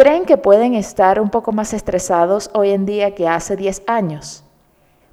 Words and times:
¿Creen 0.00 0.24
que 0.24 0.38
pueden 0.38 0.72
estar 0.72 1.20
un 1.20 1.28
poco 1.28 1.52
más 1.52 1.74
estresados 1.74 2.48
hoy 2.54 2.70
en 2.70 2.86
día 2.86 3.14
que 3.14 3.28
hace 3.28 3.54
10 3.54 3.82
años? 3.86 4.42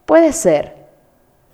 Puede 0.06 0.32
ser. 0.32 0.78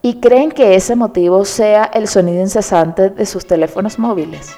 ¿Y 0.04 0.20
creen 0.20 0.52
que 0.52 0.75
ese 0.75 0.95
motivo 0.95 1.43
sea 1.43 1.85
el 1.96 2.08
sonido 2.08 2.42
incesante 2.42 3.09
de 3.09 3.25
sus 3.25 3.48
teléfonos 3.48 3.98
móviles? 3.98 4.56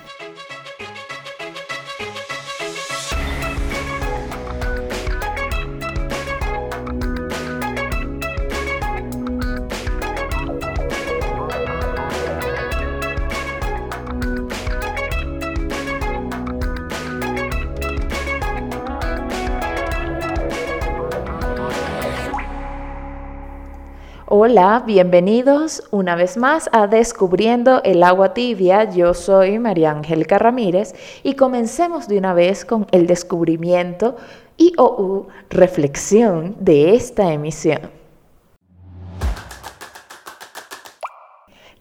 Hola, 24.58 24.84
bienvenidos 24.86 25.84
una 25.92 26.16
vez 26.16 26.38
más 26.38 26.70
a 26.72 26.88
Descubriendo 26.88 27.84
el 27.84 28.02
agua 28.04 28.34
tibia. 28.34 28.86
Yo 28.86 29.14
soy 29.14 29.60
María 29.60 29.92
Angélica 29.92 30.38
Ramírez 30.38 30.96
y 31.24 31.34
comencemos 31.34 32.08
de 32.08 32.18
una 32.18 32.34
vez 32.34 32.64
con 32.64 32.88
el 32.92 33.06
descubrimiento 33.06 34.16
y 34.56 34.72
o 34.78 35.28
reflexión 35.50 36.56
de 36.58 36.96
esta 36.96 37.34
emisión. 37.34 37.82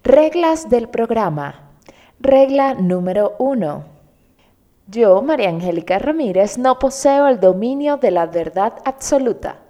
Reglas 0.03 0.69
del 0.69 0.89
programa. 0.89 1.71
Regla 2.19 2.75
número 2.75 3.37
uno. 3.39 3.85
Yo, 4.89 5.23
María 5.23 5.51
Angélica 5.51 6.01
Ramírez, 6.01 6.59
no 6.59 6.81
poseo 6.81 7.29
el 7.29 7.39
dominio 7.39 7.99
de 7.99 8.11
la 8.11 8.27
verdad 8.27 8.73
absoluta. 8.85 9.64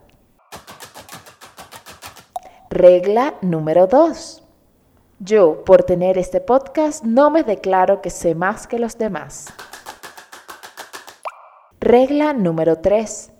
Regla 2.77 3.35
número 3.41 3.87
2. 3.87 4.43
Yo, 5.21 5.63
por 5.65 5.85
tener 5.85 6.19
este 6.19 6.41
podcast, 6.41 7.05
no 7.05 7.31
me 7.31 7.45
declaro 7.45 8.03
que 8.03 8.11
sé 8.11 8.35
más 8.35 8.67
que 8.67 8.81
los 8.81 8.99
demás. 8.99 9.47
Regla 11.79 12.33
número 12.33 12.81
3. 12.81 13.31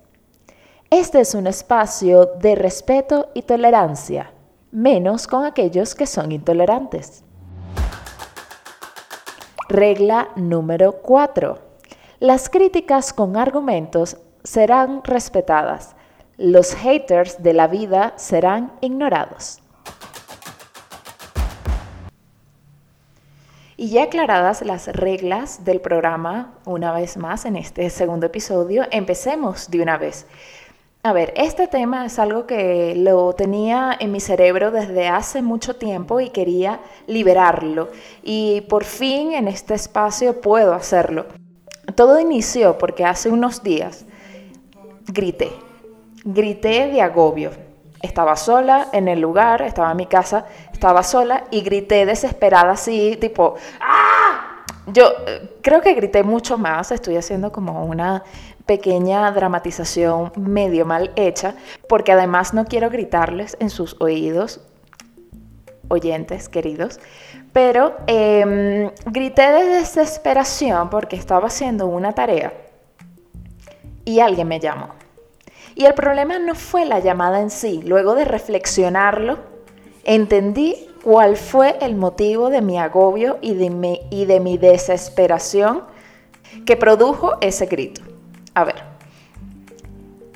Este 0.89 1.19
es 1.19 1.35
un 1.35 1.47
espacio 1.47 2.27
de 2.39 2.55
respeto 2.55 3.27
y 3.33 3.41
tolerancia, 3.41 4.31
menos 4.71 5.27
con 5.27 5.43
aquellos 5.43 5.95
que 5.95 6.07
son 6.07 6.31
intolerantes. 6.31 7.25
Regla 9.67 10.29
número 10.37 11.01
4. 11.01 11.59
Las 12.21 12.49
críticas 12.49 13.11
con 13.11 13.35
argumentos 13.35 14.15
serán 14.45 15.03
respetadas, 15.03 15.93
los 16.37 16.75
haters 16.75 17.41
de 17.41 17.53
la 17.53 17.67
vida 17.67 18.13
serán 18.17 18.73
ignorados. 18.81 19.61
Y 23.77 23.89
ya 23.89 24.03
aclaradas 24.03 24.61
las 24.61 24.87
reglas 24.87 25.65
del 25.65 25.81
programa, 25.81 26.53
una 26.65 26.93
vez 26.93 27.17
más 27.17 27.43
en 27.45 27.57
este 27.57 27.89
segundo 27.89 28.27
episodio, 28.27 28.85
empecemos 28.89 29.69
de 29.69 29.81
una 29.81 29.97
vez. 29.97 30.27
A 31.03 31.13
ver, 31.13 31.33
este 31.35 31.67
tema 31.67 32.05
es 32.05 32.17
algo 32.17 32.47
que 32.47 32.95
lo 32.95 33.33
tenía 33.33 33.95
en 33.99 34.11
mi 34.11 34.19
cerebro 34.19 34.71
desde 34.71 35.07
hace 35.07 35.41
mucho 35.41 35.75
tiempo 35.75 36.19
y 36.19 36.29
quería 36.29 36.79
liberarlo. 37.05 37.89
Y 38.23 38.61
por 38.61 38.85
fin 38.85 39.33
en 39.33 39.47
este 39.47 39.75
espacio 39.75 40.41
puedo 40.41 40.73
hacerlo. 40.73 41.27
Todo 41.95 42.19
inició 42.19 42.77
porque 42.77 43.05
hace 43.05 43.29
unos 43.29 43.61
días 43.61 44.05
grité, 45.07 45.51
grité 46.25 46.87
de 46.87 47.01
agobio. 47.01 47.51
Estaba 48.01 48.35
sola 48.35 48.89
en 48.91 49.07
el 49.07 49.21
lugar, 49.21 49.61
estaba 49.61 49.91
en 49.91 49.97
mi 49.97 50.07
casa, 50.07 50.45
estaba 50.73 51.01
sola 51.03 51.45
y 51.51 51.61
grité 51.61 52.05
desesperada 52.05 52.71
así, 52.71 53.17
tipo, 53.21 53.55
¡ah! 53.79 54.63
Yo 54.87 55.05
eh, 55.25 55.57
creo 55.61 55.81
que 55.81 55.93
grité 55.93 56.23
mucho 56.23 56.57
más, 56.57 56.91
estoy 56.91 57.15
haciendo 57.15 57.51
como 57.51 57.85
una 57.85 58.23
pequeña 58.65 59.31
dramatización 59.31 60.31
medio 60.35 60.85
mal 60.85 61.11
hecha, 61.15 61.55
porque 61.87 62.11
además 62.11 62.53
no 62.53 62.65
quiero 62.65 62.89
gritarles 62.89 63.57
en 63.59 63.69
sus 63.69 63.95
oídos, 63.99 64.61
oyentes 65.87 66.49
queridos, 66.49 66.99
pero 67.53 67.95
em, 68.07 68.91
grité 69.05 69.51
de 69.51 69.65
desesperación 69.65 70.89
porque 70.89 71.15
estaba 71.15 71.47
haciendo 71.47 71.87
una 71.87 72.13
tarea 72.13 72.53
y 74.03 74.19
alguien 74.19 74.47
me 74.47 74.59
llamó. 74.59 75.04
Y 75.75 75.85
el 75.85 75.93
problema 75.93 76.39
no 76.39 76.55
fue 76.55 76.85
la 76.85 76.99
llamada 76.99 77.41
en 77.41 77.49
sí. 77.49 77.81
Luego 77.83 78.15
de 78.15 78.23
reflexionarlo, 78.25 79.37
entendí 80.05 80.87
cuál 81.03 81.35
fue 81.35 81.77
el 81.81 81.95
motivo 81.95 82.49
de 82.49 82.61
mi 82.61 82.79
agobio 82.79 83.37
y 83.41 83.53
de 83.53 83.69
mi, 83.69 83.99
y 84.09 84.25
de 84.25 84.39
mi 84.39 84.57
desesperación 84.57 85.83
que 86.65 86.77
produjo 86.77 87.33
ese 87.41 87.65
grito. 87.65 88.01
A 88.53 88.63
ver, 88.63 88.83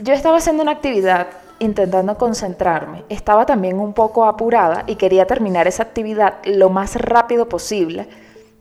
yo 0.02 0.14
estaba 0.14 0.38
haciendo 0.38 0.64
una 0.64 0.74
actividad 0.74 1.28
intentando 1.60 2.18
concentrarme. 2.18 3.04
Estaba 3.10 3.46
también 3.46 3.80
un 3.80 3.94
poco 3.94 4.26
apurada 4.26 4.84
y 4.88 4.96
quería 4.96 5.26
terminar 5.26 5.68
esa 5.68 5.84
actividad 5.84 6.36
lo 6.46 6.70
más 6.70 6.96
rápido 6.96 7.48
posible. 7.48 8.08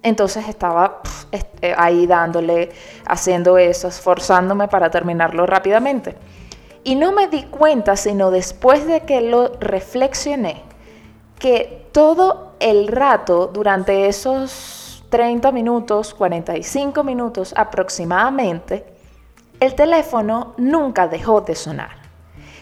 Entonces 0.03 0.49
estaba 0.49 1.01
eh, 1.33 1.75
ahí 1.77 2.07
dándole, 2.07 2.71
haciendo 3.05 3.59
eso, 3.59 3.89
esforzándome 3.89 4.69
para 4.69 4.91
terminarlo 4.91 5.45
rápidamente. 5.47 6.17
Y 6.85 6.95
no 6.95 7.13
me 7.13 7.29
di 7.29 7.45
cuenta, 7.45 7.97
sino 7.97 8.31
después 8.31 8.87
de 8.87 9.01
que 9.01 9.21
lo 9.21 9.53
reflexioné, 9.61 10.63
que 11.39 11.87
todo 11.93 12.53
el 12.61 12.89
rato, 12.89 13.49
durante 13.49 14.09
esos 14.09 15.05
30 15.11 15.53
minutos, 15.53 16.15
45 16.15 17.03
minutos 17.05 17.55
aproximadamente, 17.57 18.85
el 19.61 19.75
teléfono 19.75 20.55
nunca 20.57 21.09
dejó 21.09 21.41
de 21.41 21.55
sonar. 21.55 21.91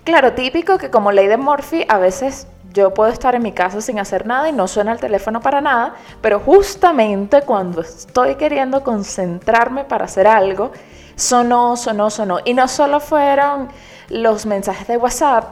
Claro, 0.05 0.33
típico 0.35 0.79
que 0.79 0.91
como 0.91 1.13
ley 1.13 1.27
de 1.27 1.37
Murphy, 1.37 1.85
a 1.89 1.99
veces 1.99 2.47
yo 2.73 2.95
puedo 2.95 3.11
estar 3.11 3.35
en 3.35 3.43
mi 3.43 3.53
casa 3.53 3.81
sin 3.81 3.99
hacer 3.99 4.27
nada 4.27 4.49
y 4.49 4.53
no 4.53 4.69
suena 4.69 4.93
el 4.93 5.01
teléfono 5.01 5.41
para 5.41 5.61
nada, 5.61 5.95
pero 6.21 6.41
justamente 6.41 7.43
cuando 7.43 7.81
estoy 7.81 8.37
queriendo 8.37 8.85
concentrarme 8.85 9.85
para 9.85 10.05
hacer 10.05 10.27
algo, 10.27 10.73
sonó, 11.17 11.77
sonó, 11.77 12.11
sonó. 12.11 12.39
Y 12.45 12.55
no 12.55 12.69
solo 12.69 13.01
fueron 13.01 13.69
los 14.09 14.47
mensajes 14.47 14.87
de 14.87 14.97
WhatsApp, 14.97 15.45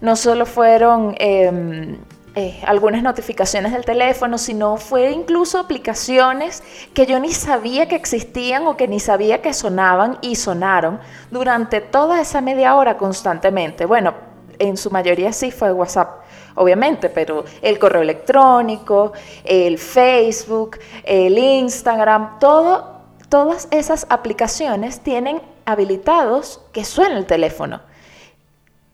no 0.00 0.16
solo 0.16 0.46
fueron 0.46 1.14
em, 1.18 1.98
eh, 2.34 2.60
algunas 2.66 3.02
notificaciones 3.02 3.72
del 3.72 3.84
teléfono, 3.84 4.38
sino 4.38 4.76
fue 4.76 5.10
incluso 5.10 5.58
aplicaciones 5.58 6.62
que 6.94 7.06
yo 7.06 7.18
ni 7.18 7.32
sabía 7.32 7.88
que 7.88 7.96
existían 7.96 8.66
o 8.66 8.76
que 8.76 8.86
ni 8.86 9.00
sabía 9.00 9.42
que 9.42 9.52
sonaban 9.52 10.18
y 10.20 10.36
sonaron 10.36 11.00
durante 11.30 11.80
toda 11.80 12.20
esa 12.20 12.40
media 12.40 12.76
hora 12.76 12.96
constantemente. 12.96 13.86
Bueno, 13.86 14.14
en 14.58 14.76
su 14.76 14.90
mayoría 14.90 15.32
sí 15.32 15.50
fue 15.50 15.72
WhatsApp 15.72 16.20
obviamente, 16.58 17.08
pero 17.08 17.44
el 17.62 17.78
correo 17.78 18.02
electrónico, 18.02 19.12
el 19.44 19.78
Facebook, 19.78 20.78
el 21.04 21.38
Instagram, 21.38 22.38
todas 22.38 23.68
esas 23.70 24.06
aplicaciones 24.10 25.00
tienen 25.00 25.40
habilitados 25.64 26.60
que 26.72 26.84
suena 26.84 27.16
el 27.16 27.26
teléfono. 27.26 27.80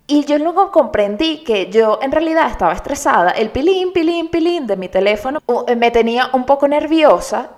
Y 0.06 0.26
yo 0.26 0.37
luego 0.38 0.70
comprendí 0.70 1.38
que 1.38 1.70
yo 1.70 1.98
en 2.03 2.12
realidad 2.12 2.50
estaba 2.50 2.75
estresada. 2.75 3.31
El 3.31 3.50
pilín, 3.50 3.92
pilín, 3.92 4.28
pilín 4.28 4.66
de 4.66 4.76
mi 4.76 4.88
teléfono 4.88 5.41
eh, 5.66 5.76
me 5.76 5.91
tenía 5.91 6.28
un 6.34 6.44
poco 6.44 6.69
nerviosa. 6.69 7.50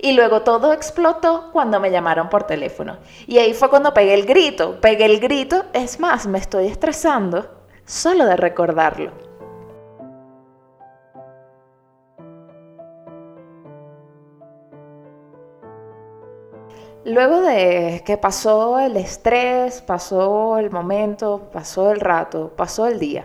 Y 0.00 0.12
luego 0.12 0.42
todo 0.42 0.72
explotó 0.72 1.50
cuando 1.52 1.80
me 1.80 1.90
llamaron 1.90 2.28
por 2.28 2.44
teléfono. 2.44 2.98
Y 3.26 3.38
ahí 3.38 3.52
fue 3.52 3.68
cuando 3.68 3.92
pegué 3.92 4.14
el 4.14 4.26
grito. 4.26 4.80
Pegué 4.80 5.06
el 5.06 5.18
grito. 5.18 5.64
Es 5.72 5.98
más, 5.98 6.28
me 6.28 6.38
estoy 6.38 6.68
estresando 6.68 7.50
solo 7.84 8.24
de 8.26 8.36
recordarlo. 8.36 9.27
Luego 17.08 17.40
de 17.40 18.02
que 18.04 18.18
pasó 18.18 18.78
el 18.78 18.98
estrés, 18.98 19.80
pasó 19.80 20.58
el 20.58 20.70
momento, 20.70 21.48
pasó 21.50 21.90
el 21.90 22.00
rato, 22.00 22.52
pasó 22.54 22.86
el 22.86 22.98
día, 22.98 23.24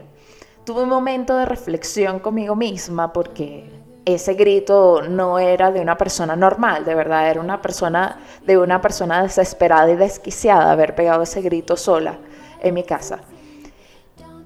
tuve 0.64 0.84
un 0.84 0.90
momento 0.90 1.36
de 1.36 1.44
reflexión 1.44 2.20
conmigo 2.20 2.56
misma 2.56 3.12
porque 3.12 3.70
ese 4.06 4.36
grito 4.36 5.02
no 5.02 5.38
era 5.38 5.70
de 5.74 5.82
una 5.82 5.98
persona 5.98 6.38
normal, 6.38 6.86
de 6.86 6.96
verdad, 6.96 7.30
era 7.30 7.42
una 7.42 7.62
persona 7.62 8.20
de 8.46 8.58
una 8.58 8.80
persona 8.80 9.22
desesperada 9.22 9.92
y 9.92 9.98
desquiciada 9.98 10.72
haber 10.72 10.96
pegado 10.96 11.24
ese 11.24 11.42
grito 11.42 11.76
sola 11.76 12.20
en 12.62 12.74
mi 12.76 12.84
casa. 12.84 13.20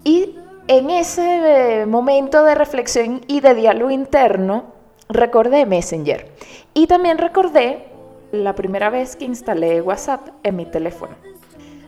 Y 0.04 0.36
en 0.68 0.90
ese 0.90 1.86
momento 1.86 2.44
de 2.44 2.56
reflexión 2.56 3.22
y 3.28 3.42
de 3.42 3.54
diálogo 3.54 3.92
interno, 3.92 4.74
recordé 5.10 5.68
Messenger. 5.68 6.28
Y 6.74 6.88
también 6.88 7.20
recordé 7.20 7.97
la 8.32 8.56
primera 8.56 8.90
vez 8.90 9.16
que 9.16 9.26
instalé 9.26 9.82
WhatsApp 9.82 10.30
en 10.44 10.56
mi 10.56 10.66
teléfono. 10.66 11.16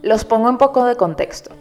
Los 0.01 0.23
pongo 0.23 0.49
un 0.49 0.57
poco 0.57 0.85
de 0.85 0.95
contexto. 0.95 1.51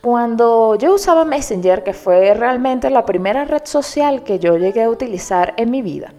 Cuando 0.00 0.74
yo 0.76 0.94
usaba 0.94 1.24
Messenger, 1.24 1.84
que 1.84 1.92
fue 1.92 2.34
realmente 2.34 2.90
la 2.90 3.04
primera 3.04 3.44
red 3.44 3.62
social 3.64 4.24
que 4.24 4.38
yo 4.38 4.56
llegué 4.56 4.82
a 4.82 4.90
utilizar 4.90 5.54
en 5.56 5.70
mi 5.70 5.82
vida, 5.82 6.12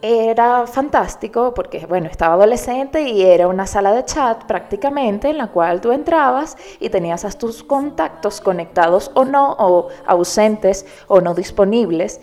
era 0.00 0.66
fantástico 0.66 1.52
porque, 1.52 1.84
bueno, 1.86 2.06
estaba 2.08 2.34
adolescente 2.34 3.02
y 3.02 3.22
era 3.22 3.48
una 3.48 3.66
sala 3.66 3.92
de 3.92 4.04
chat 4.04 4.44
prácticamente 4.44 5.28
en 5.28 5.38
la 5.38 5.48
cual 5.48 5.80
tú 5.80 5.90
entrabas 5.90 6.56
y 6.78 6.90
tenías 6.90 7.24
a 7.24 7.30
tus 7.30 7.62
contactos 7.62 8.40
conectados 8.40 9.10
o 9.14 9.24
no, 9.24 9.56
o 9.58 9.88
ausentes 10.06 10.86
o 11.08 11.20
no 11.20 11.34
disponibles. 11.34 12.20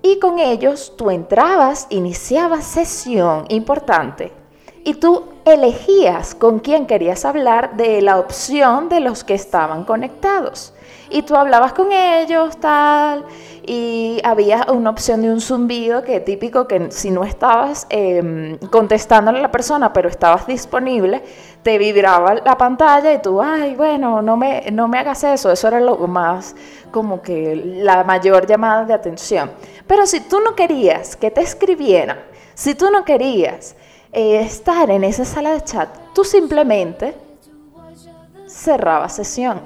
Y 0.00 0.18
con 0.20 0.38
ellos 0.38 0.94
tú 0.96 1.10
entrabas, 1.10 1.86
iniciabas 1.90 2.64
sesión 2.64 3.44
importante 3.48 4.37
y 4.88 4.94
tú 4.94 5.24
elegías 5.44 6.34
con 6.34 6.60
quién 6.60 6.86
querías 6.86 7.26
hablar 7.26 7.76
de 7.76 8.00
la 8.00 8.18
opción 8.18 8.88
de 8.88 9.00
los 9.00 9.22
que 9.22 9.34
estaban 9.34 9.84
conectados. 9.84 10.72
Y 11.10 11.24
tú 11.24 11.36
hablabas 11.36 11.74
con 11.74 11.92
ellos, 11.92 12.56
tal, 12.56 13.26
y 13.66 14.18
había 14.24 14.66
una 14.72 14.88
opción 14.88 15.20
de 15.20 15.30
un 15.30 15.42
zumbido 15.42 16.02
que 16.02 16.20
típico 16.20 16.66
que 16.66 16.90
si 16.90 17.10
no 17.10 17.24
estabas 17.24 17.86
eh, 17.90 18.58
contestándole 18.70 19.40
a 19.40 19.42
la 19.42 19.50
persona, 19.50 19.92
pero 19.92 20.08
estabas 20.08 20.46
disponible, 20.46 21.22
te 21.62 21.76
vibraba 21.76 22.36
la 22.36 22.56
pantalla 22.56 23.12
y 23.12 23.20
tú, 23.20 23.42
ay, 23.42 23.74
bueno, 23.74 24.22
no 24.22 24.38
me, 24.38 24.70
no 24.72 24.88
me 24.88 24.98
hagas 24.98 25.22
eso. 25.22 25.52
Eso 25.52 25.68
era 25.68 25.80
lo 25.80 25.98
más, 26.08 26.56
como 26.90 27.20
que 27.20 27.54
la 27.82 28.04
mayor 28.04 28.46
llamada 28.46 28.86
de 28.86 28.94
atención. 28.94 29.50
Pero 29.86 30.06
si 30.06 30.20
tú 30.20 30.40
no 30.40 30.54
querías 30.54 31.14
que 31.14 31.30
te 31.30 31.42
escribieran, 31.42 32.20
si 32.54 32.74
tú 32.74 32.90
no 32.90 33.04
querías 33.04 33.76
eh, 34.12 34.40
estar 34.40 34.90
en 34.90 35.04
esa 35.04 35.24
sala 35.24 35.52
de 35.52 35.62
chat, 35.62 35.88
tú 36.14 36.24
simplemente 36.24 37.14
cerrabas 38.46 39.14
sesión 39.14 39.60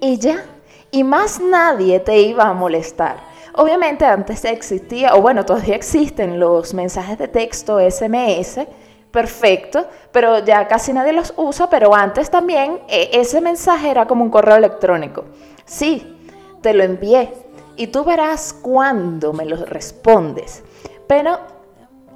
y 0.00 0.18
ya. 0.18 0.44
Y 0.90 1.04
más 1.04 1.40
nadie 1.40 2.00
te 2.00 2.18
iba 2.18 2.44
a 2.44 2.54
molestar. 2.54 3.16
Obviamente 3.54 4.04
antes 4.04 4.44
existía, 4.44 5.14
o 5.14 5.22
bueno, 5.22 5.44
todavía 5.44 5.76
existen 5.76 6.38
los 6.38 6.74
mensajes 6.74 7.18
de 7.18 7.28
texto 7.28 7.78
SMS, 7.78 8.66
perfecto, 9.10 9.86
pero 10.12 10.44
ya 10.44 10.68
casi 10.68 10.92
nadie 10.92 11.12
los 11.12 11.32
usa, 11.36 11.70
pero 11.70 11.94
antes 11.94 12.30
también 12.30 12.80
eh, 12.88 13.10
ese 13.14 13.40
mensaje 13.40 13.90
era 13.90 14.06
como 14.06 14.22
un 14.22 14.30
correo 14.30 14.56
electrónico. 14.56 15.24
Sí, 15.64 16.16
te 16.60 16.74
lo 16.74 16.84
envié 16.84 17.32
y 17.76 17.86
tú 17.88 18.04
verás 18.04 18.52
cuándo 18.52 19.32
me 19.32 19.44
lo 19.44 19.56
respondes. 19.64 20.62
Pero 21.06 21.38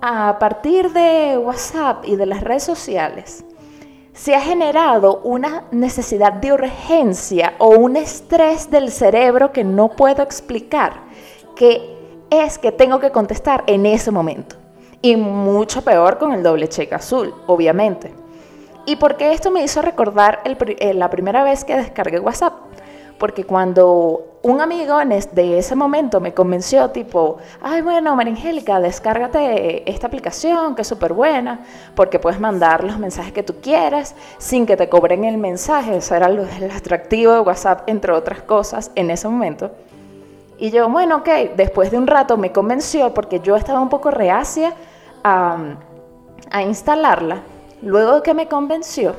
a 0.02 0.38
partir 0.38 0.92
de 0.92 1.38
WhatsApp 1.38 2.04
y 2.06 2.16
de 2.16 2.26
las 2.26 2.42
redes 2.42 2.62
sociales, 2.62 3.44
se 4.12 4.34
ha 4.34 4.40
generado 4.40 5.20
una 5.24 5.64
necesidad 5.70 6.32
de 6.32 6.52
urgencia 6.52 7.54
o 7.58 7.68
un 7.68 7.96
estrés 7.96 8.70
del 8.70 8.90
cerebro 8.90 9.52
que 9.52 9.64
no 9.64 9.88
puedo 9.88 10.22
explicar 10.22 10.94
que 11.54 11.96
es 12.30 12.58
que 12.58 12.72
tengo 12.72 13.00
que 13.00 13.10
contestar 13.10 13.64
en 13.66 13.86
ese 13.86 14.10
momento. 14.10 14.56
Y 15.02 15.16
mucho 15.16 15.82
peor 15.82 16.18
con 16.18 16.32
el 16.32 16.42
doble 16.42 16.68
cheque 16.68 16.94
azul, 16.94 17.34
obviamente. 17.46 18.12
¿Y 18.86 18.96
por 18.96 19.16
qué 19.16 19.32
esto 19.32 19.50
me 19.50 19.62
hizo 19.62 19.82
recordar 19.82 20.40
eh, 20.44 20.94
la 20.94 21.10
primera 21.10 21.44
vez 21.44 21.64
que 21.64 21.76
descargué 21.76 22.20
WhatsApp? 22.20 22.54
Porque 23.20 23.44
cuando 23.44 24.38
un 24.42 24.62
amigo 24.62 24.96
de 24.96 25.58
ese 25.58 25.76
momento 25.76 26.20
me 26.20 26.32
convenció, 26.32 26.88
tipo, 26.90 27.36
ay, 27.60 27.82
bueno, 27.82 28.16
María 28.16 28.32
Angélica, 28.32 28.80
descárgate 28.80 29.88
esta 29.88 30.06
aplicación 30.06 30.74
que 30.74 30.82
es 30.82 30.88
súper 30.88 31.12
buena, 31.12 31.60
porque 31.94 32.18
puedes 32.18 32.40
mandar 32.40 32.82
los 32.82 32.98
mensajes 32.98 33.32
que 33.32 33.42
tú 33.42 33.56
quieras 33.60 34.16
sin 34.38 34.64
que 34.64 34.76
te 34.76 34.88
cobren 34.88 35.24
el 35.24 35.36
mensaje. 35.36 35.98
Eso 35.98 36.14
era 36.14 36.30
lo, 36.30 36.44
el 36.44 36.70
atractivo 36.70 37.34
de 37.34 37.40
WhatsApp, 37.40 37.82
entre 37.86 38.12
otras 38.12 38.40
cosas, 38.40 38.90
en 38.94 39.10
ese 39.10 39.28
momento. 39.28 39.70
Y 40.60 40.70
yo, 40.70 40.88
bueno, 40.88 41.18
ok, 41.18 41.28
después 41.56 41.90
de 41.90 41.98
un 41.98 42.06
rato 42.06 42.36
me 42.36 42.52
convenció 42.52 43.14
porque 43.14 43.40
yo 43.40 43.56
estaba 43.56 43.80
un 43.80 43.88
poco 43.90 44.10
reacia 44.10 44.74
a, 45.22 45.58
instalarla. 46.66 47.42
Luego 47.82 48.16
de 48.16 48.22
que 48.22 48.34
me 48.34 48.48
convenció, 48.48 49.14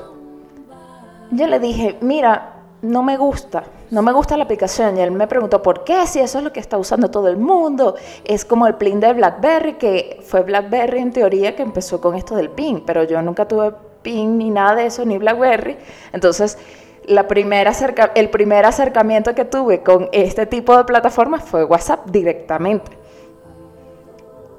yo 1.32 1.48
le 1.48 1.60
dije, 1.60 1.98
mira, 2.02 2.54
no 2.82 3.02
me 3.02 3.18
gusta, 3.18 3.64
no 3.92 4.02
me 4.02 4.12
gusta 4.12 4.36
la 4.38 4.46
aplicación. 4.46 4.98
Y 4.98 5.02
él 5.02 5.12
me 5.12 5.28
preguntó, 5.28 5.62
¿por 5.62 5.84
qué? 5.84 6.08
Si 6.08 6.20
eso 6.20 6.40
es 6.40 6.44
lo 6.44 6.52
que 6.52 6.60
está 6.60 6.78
usando 6.78 7.12
todo 7.12 7.28
el 7.28 7.38
mundo. 7.38 7.96
Es 8.24 8.44
como 8.44 8.66
el 8.66 8.76
PIN 8.76 9.00
de 9.00 9.14
BlackBerry, 9.14 9.74
que 9.74 10.20
fue 10.26 10.42
BlackBerry 10.42 11.00
en 11.00 11.12
teoría 11.12 11.56
que 11.56 11.62
empezó 11.62 12.02
con 12.02 12.16
esto 12.16 12.36
del 12.36 12.50
PIN, 12.50 12.84
pero 12.86 13.04
yo 13.04 13.22
nunca 13.22 13.48
tuve 13.48 13.74
PIN 14.02 14.38
ni 14.38 14.50
nada 14.50 14.76
de 14.76 14.88
eso, 14.88 15.06
ni 15.06 15.18
BlackBerry. 15.18 15.78
Entonces 16.12 16.58
la 17.06 17.28
primera 17.28 17.72
el 18.16 18.30
primer 18.30 18.66
acercamiento 18.66 19.34
que 19.34 19.46
tuve 19.46 19.82
con 19.82 20.10
este 20.12 20.46
tipo 20.46 20.78
de 20.78 20.84
plataformas 20.84 21.44
fue 21.44 21.64
WhatsApp 21.64 22.06
directamente. 22.08 22.92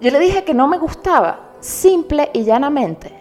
Yo 0.01 0.11
le 0.11 0.19
dije 0.19 0.45
que 0.45 0.55
no 0.55 0.67
me 0.67 0.79
gustaba, 0.79 1.53
simple 1.61 2.31
y 2.33 2.43
llanamente, 2.43 3.13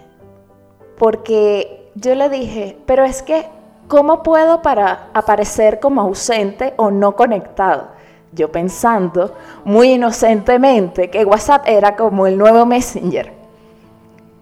porque 0.98 1.92
yo 1.94 2.16
le 2.16 2.30
dije, 2.30 2.78
pero 2.88 3.04
es 3.04 3.22
que, 3.22 3.46
¿cómo 3.92 4.24
puedo 4.24 4.62
para 4.62 5.10
aparecer 5.14 5.82
como 5.82 6.00
ausente 6.00 6.74
o 6.78 6.92
no 6.92 7.14
conectado? 7.14 7.90
Yo 8.32 8.50
pensando 8.50 9.36
muy 9.66 9.92
inocentemente 9.92 11.10
que 11.10 11.26
WhatsApp 11.26 11.68
era 11.68 11.98
como 11.98 12.26
el 12.26 12.38
nuevo 12.38 12.66
Messenger, 12.66 13.34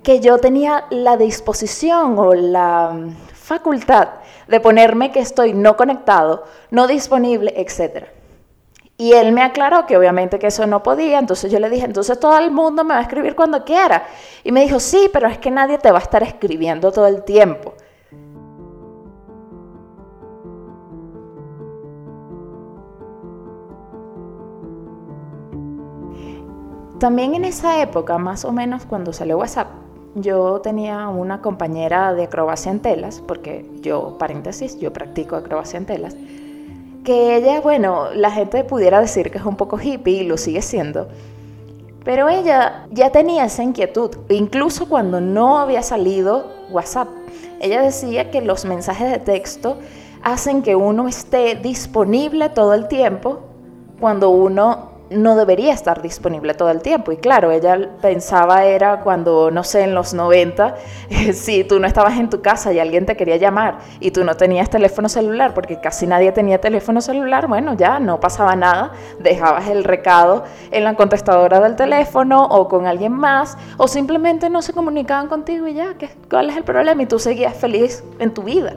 que 0.04 0.20
yo 0.20 0.38
tenía 0.38 0.86
la 0.92 1.18
disposición 1.18 2.20
o 2.20 2.36
la 2.36 2.96
facultad 3.34 4.10
de 4.48 4.60
ponerme 4.60 5.12
que 5.12 5.20
estoy 5.20 5.54
no 5.54 5.76
conectado, 5.76 6.44
no 6.70 6.86
disponible, 6.86 7.52
etc. 7.58 8.06
Y 8.98 9.14
él 9.14 9.32
me 9.32 9.42
aclaró 9.42 9.88
que 9.88 9.98
obviamente 9.98 10.38
que 10.38 10.46
eso 10.46 10.68
no 10.68 10.84
podía, 10.84 11.18
entonces 11.18 11.52
yo 11.52 11.60
le 11.60 11.72
dije, 11.72 11.86
entonces 11.86 12.20
todo 12.20 12.38
el 12.38 12.52
mundo 12.52 12.84
me 12.84 12.94
va 12.94 13.00
a 13.00 13.04
escribir 13.04 13.36
cuando 13.36 13.66
quiera. 13.66 14.04
Y 14.44 14.52
me 14.52 14.62
dijo, 14.62 14.80
sí, 14.80 15.10
pero 15.12 15.28
es 15.28 15.40
que 15.40 15.50
nadie 15.50 15.80
te 15.80 15.90
va 15.90 15.98
a 15.98 16.04
estar 16.04 16.22
escribiendo 16.22 16.92
todo 16.92 17.08
el 17.08 17.24
tiempo. 17.24 17.74
También 27.00 27.34
en 27.34 27.46
esa 27.46 27.82
época, 27.82 28.18
más 28.18 28.44
o 28.44 28.52
menos 28.52 28.86
cuando 28.86 29.14
salió 29.14 29.38
WhatsApp, 29.38 29.70
yo 30.16 30.60
tenía 30.60 31.08
una 31.08 31.42
compañera 31.42 32.14
de 32.14 32.24
acrobacia 32.24 32.72
en 32.74 32.82
telas, 32.82 33.24
porque 33.26 33.66
yo, 33.82 34.18
paréntesis, 34.18 34.78
yo 34.80 34.92
practico 34.92 35.38
acrobacia 35.38 35.78
en 35.78 35.86
telas, 35.86 36.18
que 37.06 37.38
ella, 37.38 37.62
bueno, 37.62 38.12
la 38.14 38.32
gente 38.32 38.66
pudiera 38.66 39.00
decir 39.00 39.32
que 39.32 39.38
es 39.38 39.46
un 39.46 39.56
poco 39.56 39.80
hippie 39.80 40.24
y 40.24 40.28
lo 40.28 40.36
sigue 40.38 40.62
siendo, 40.62 41.08
pero 42.04 42.28
ella 42.28 42.86
ya 42.92 43.12
tenía 43.12 43.46
esa 43.46 43.64
inquietud, 43.64 44.12
incluso 44.28 44.90
cuando 44.90 45.22
no 45.22 45.58
había 45.58 45.84
salido 45.84 46.52
WhatsApp. 46.70 47.08
Ella 47.62 47.82
decía 47.82 48.30
que 48.30 48.42
los 48.42 48.66
mensajes 48.66 49.10
de 49.10 49.20
texto 49.20 49.78
hacen 50.22 50.62
que 50.64 50.76
uno 50.76 51.08
esté 51.08 51.56
disponible 51.56 52.50
todo 52.50 52.74
el 52.74 52.90
tiempo 52.90 53.40
cuando 54.02 54.30
uno 54.30 54.99
no 55.10 55.36
debería 55.36 55.74
estar 55.74 56.02
disponible 56.02 56.54
todo 56.54 56.70
el 56.70 56.82
tiempo. 56.82 57.12
Y 57.12 57.18
claro, 57.18 57.52
ella 57.52 57.90
pensaba 58.02 58.66
era 58.66 59.02
cuando, 59.02 59.52
no 59.52 59.64
sé, 59.64 59.82
en 59.82 59.96
los 59.96 60.14
90, 60.14 60.76
si 61.34 61.64
tú 61.64 61.80
no 61.80 61.88
estabas 61.88 62.18
en 62.18 62.30
tu 62.30 62.42
casa 62.42 62.72
y 62.74 62.80
alguien 62.80 63.06
te 63.06 63.18
quería 63.18 63.38
llamar 63.38 63.80
y 64.00 64.12
tú 64.12 64.24
no 64.24 64.36
tenías 64.36 64.70
teléfono 64.70 65.10
celular, 65.10 65.54
porque 65.54 65.80
casi 65.80 66.06
nadie 66.08 66.32
tenía 66.32 66.62
teléfono 66.62 67.02
celular, 67.02 67.48
bueno, 67.48 67.74
ya 67.74 68.00
no 68.00 68.20
pasaba 68.20 68.56
nada, 68.56 68.92
dejabas 69.20 69.68
el 69.70 69.84
recado 69.84 70.44
en 70.72 70.84
la 70.84 70.96
contestadora 70.96 71.60
del 71.60 71.76
teléfono 71.76 72.44
o 72.46 72.68
con 72.68 72.86
alguien 72.86 73.14
más, 73.14 73.58
o 73.78 73.88
simplemente 73.88 74.50
no 74.50 74.62
se 74.62 74.74
comunicaban 74.74 75.28
contigo 75.28 75.68
y 75.68 75.74
ya, 75.74 75.96
¿cuál 76.30 76.50
es 76.50 76.58
el 76.58 76.64
problema? 76.64 77.02
Y 77.04 77.06
tú 77.06 77.20
seguías 77.20 77.56
feliz 77.56 78.04
en 78.20 78.34
tu 78.34 78.44
vida 78.44 78.74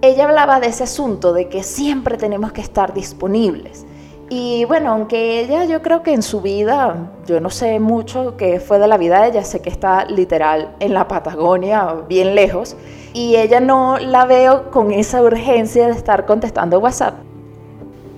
ella 0.00 0.24
hablaba 0.24 0.60
de 0.60 0.68
ese 0.68 0.84
asunto 0.84 1.32
de 1.32 1.48
que 1.48 1.62
siempre 1.62 2.16
tenemos 2.16 2.52
que 2.52 2.60
estar 2.60 2.94
disponibles. 2.94 3.84
Y 4.30 4.66
bueno, 4.66 4.92
aunque 4.92 5.40
ella 5.40 5.64
yo 5.64 5.80
creo 5.80 6.02
que 6.02 6.12
en 6.12 6.22
su 6.22 6.42
vida, 6.42 7.10
yo 7.26 7.40
no 7.40 7.48
sé 7.48 7.80
mucho 7.80 8.36
qué 8.36 8.60
fue 8.60 8.78
de 8.78 8.86
la 8.86 8.98
vida 8.98 9.22
de 9.22 9.28
ella, 9.28 9.42
sé 9.42 9.60
que 9.60 9.70
está 9.70 10.04
literal 10.04 10.74
en 10.80 10.92
la 10.92 11.08
Patagonia, 11.08 11.94
bien 12.06 12.34
lejos, 12.34 12.76
y 13.14 13.36
ella 13.36 13.60
no 13.60 13.96
la 13.98 14.26
veo 14.26 14.70
con 14.70 14.92
esa 14.92 15.22
urgencia 15.22 15.86
de 15.86 15.92
estar 15.92 16.26
contestando 16.26 16.78
WhatsApp. 16.78 17.14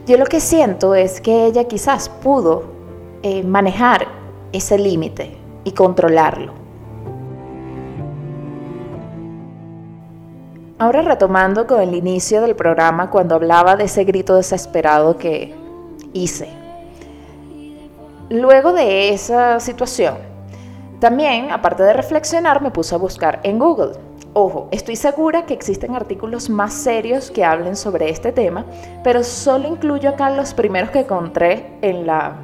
Yo 0.07 0.17
lo 0.17 0.27
que 0.27 0.41
siento 0.41 0.97
es 0.97 1.21
que 1.21 1.47
ella 1.47 1.65
quizás 1.65 2.09
pudo 2.09 2.65
eh, 3.23 3.45
manejar 3.45 4.09
ese 4.53 4.79
límite 4.79 5.37
y 5.63 5.71
controlarlo. 5.73 6.55
Ahora 10.81 11.03
retomando 11.03 11.67
con 11.69 11.83
el 11.83 11.95
inicio 11.95 12.41
del 12.41 12.57
programa 12.57 13.11
cuando 13.11 13.37
hablaba 13.37 13.77
de 13.77 13.85
ese 13.85 14.03
grito 14.05 14.35
desesperado 14.35 15.19
que 15.19 15.60
hice. 16.13 16.49
Luego 18.29 18.73
de 18.73 19.11
esa 19.11 19.61
situación, 19.61 20.31
También, 21.01 21.51
aparte 21.51 21.83
de 21.83 21.95
reflexionar, 21.95 22.61
me 22.61 22.71
puse 22.71 22.95
a 22.95 22.99
buscar 22.99 23.41
en 23.43 23.59
Google. 23.59 23.93
Ojo, 24.35 24.69
estoy 24.71 24.97
segura 24.97 25.47
que 25.47 25.55
existen 25.55 25.97
artículos 25.97 26.51
más 26.51 26.75
serios 26.75 27.31
que 27.31 27.43
hablen 27.43 27.75
sobre 27.75 28.11
este 28.11 28.33
tema, 28.33 28.67
pero 29.03 29.25
solo 29.25 29.67
incluyo 29.67 30.11
acá 30.11 30.29
los 30.29 30.53
primeros 30.53 30.91
que 30.91 31.01
encontré 31.01 31.79
en 31.81 32.07
la, 32.07 32.37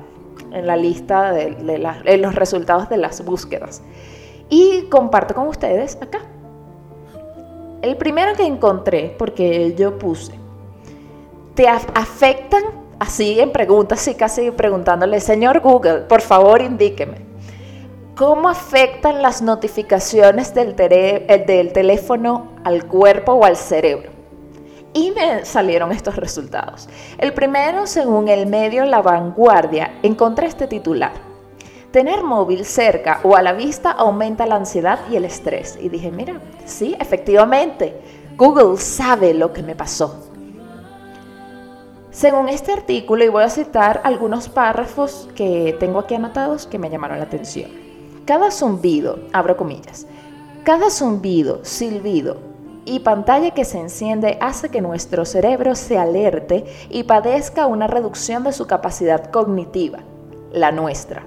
en 0.52 0.66
la 0.66 0.76
lista 0.76 1.32
de, 1.32 2.16
los 2.18 2.34
resultados 2.34 2.88
de 2.88 2.96
las 2.96 3.24
búsquedas. 3.24 3.82
Y 4.48 4.86
comparto 4.88 5.34
con 5.34 5.48
ustedes 5.48 5.96
acá. 6.00 6.20
El 7.82 7.96
primero 7.96 8.34
que 8.34 8.46
encontré, 8.46 9.14
porque 9.18 9.74
yo 9.76 9.98
puse, 9.98 10.32
¿te 11.54 11.68
afectan? 11.68 12.62
Así 12.98 13.38
en 13.40 13.52
preguntas, 13.52 14.00
así 14.00 14.14
casi 14.14 14.50
preguntándole, 14.50 15.20
señor 15.20 15.60
Google, 15.60 16.00
por 16.00 16.22
favor 16.22 16.62
indíqueme. 16.62 17.26
¿Cómo 18.16 18.48
afectan 18.48 19.20
las 19.20 19.42
notificaciones 19.42 20.54
del, 20.54 20.74
eh, 20.78 21.44
del 21.46 21.74
teléfono 21.74 22.52
al 22.64 22.86
cuerpo 22.86 23.32
o 23.32 23.44
al 23.44 23.56
cerebro? 23.56 24.10
Y 24.94 25.10
me 25.10 25.44
salieron 25.44 25.92
estos 25.92 26.16
resultados. 26.16 26.88
El 27.18 27.34
primero, 27.34 27.86
según 27.86 28.28
el 28.28 28.46
medio 28.46 28.86
La 28.86 29.02
Vanguardia, 29.02 29.98
encontré 30.02 30.46
este 30.46 30.66
titular. 30.66 31.12
Tener 31.90 32.22
móvil 32.22 32.64
cerca 32.64 33.20
o 33.22 33.36
a 33.36 33.42
la 33.42 33.52
vista 33.52 33.90
aumenta 33.90 34.46
la 34.46 34.56
ansiedad 34.56 35.00
y 35.10 35.16
el 35.16 35.26
estrés. 35.26 35.78
Y 35.78 35.90
dije, 35.90 36.10
mira, 36.10 36.40
sí, 36.64 36.96
efectivamente, 36.98 38.00
Google 38.38 38.78
sabe 38.78 39.34
lo 39.34 39.52
que 39.52 39.62
me 39.62 39.74
pasó. 39.74 40.25
Según 42.16 42.48
este 42.48 42.72
artículo, 42.72 43.26
y 43.26 43.28
voy 43.28 43.42
a 43.42 43.50
citar 43.50 44.00
algunos 44.02 44.48
párrafos 44.48 45.28
que 45.34 45.76
tengo 45.78 45.98
aquí 45.98 46.14
anotados 46.14 46.66
que 46.66 46.78
me 46.78 46.88
llamaron 46.88 47.18
la 47.18 47.24
atención. 47.24 47.70
Cada 48.24 48.50
zumbido, 48.50 49.18
abro 49.34 49.58
comillas, 49.58 50.06
cada 50.64 50.88
zumbido, 50.88 51.62
silbido 51.62 52.38
y 52.86 53.00
pantalla 53.00 53.50
que 53.50 53.66
se 53.66 53.78
enciende 53.78 54.38
hace 54.40 54.70
que 54.70 54.80
nuestro 54.80 55.26
cerebro 55.26 55.74
se 55.74 55.98
alerte 55.98 56.64
y 56.88 57.02
padezca 57.02 57.66
una 57.66 57.86
reducción 57.86 58.44
de 58.44 58.54
su 58.54 58.66
capacidad 58.66 59.30
cognitiva, 59.30 59.98
la 60.52 60.72
nuestra. 60.72 61.26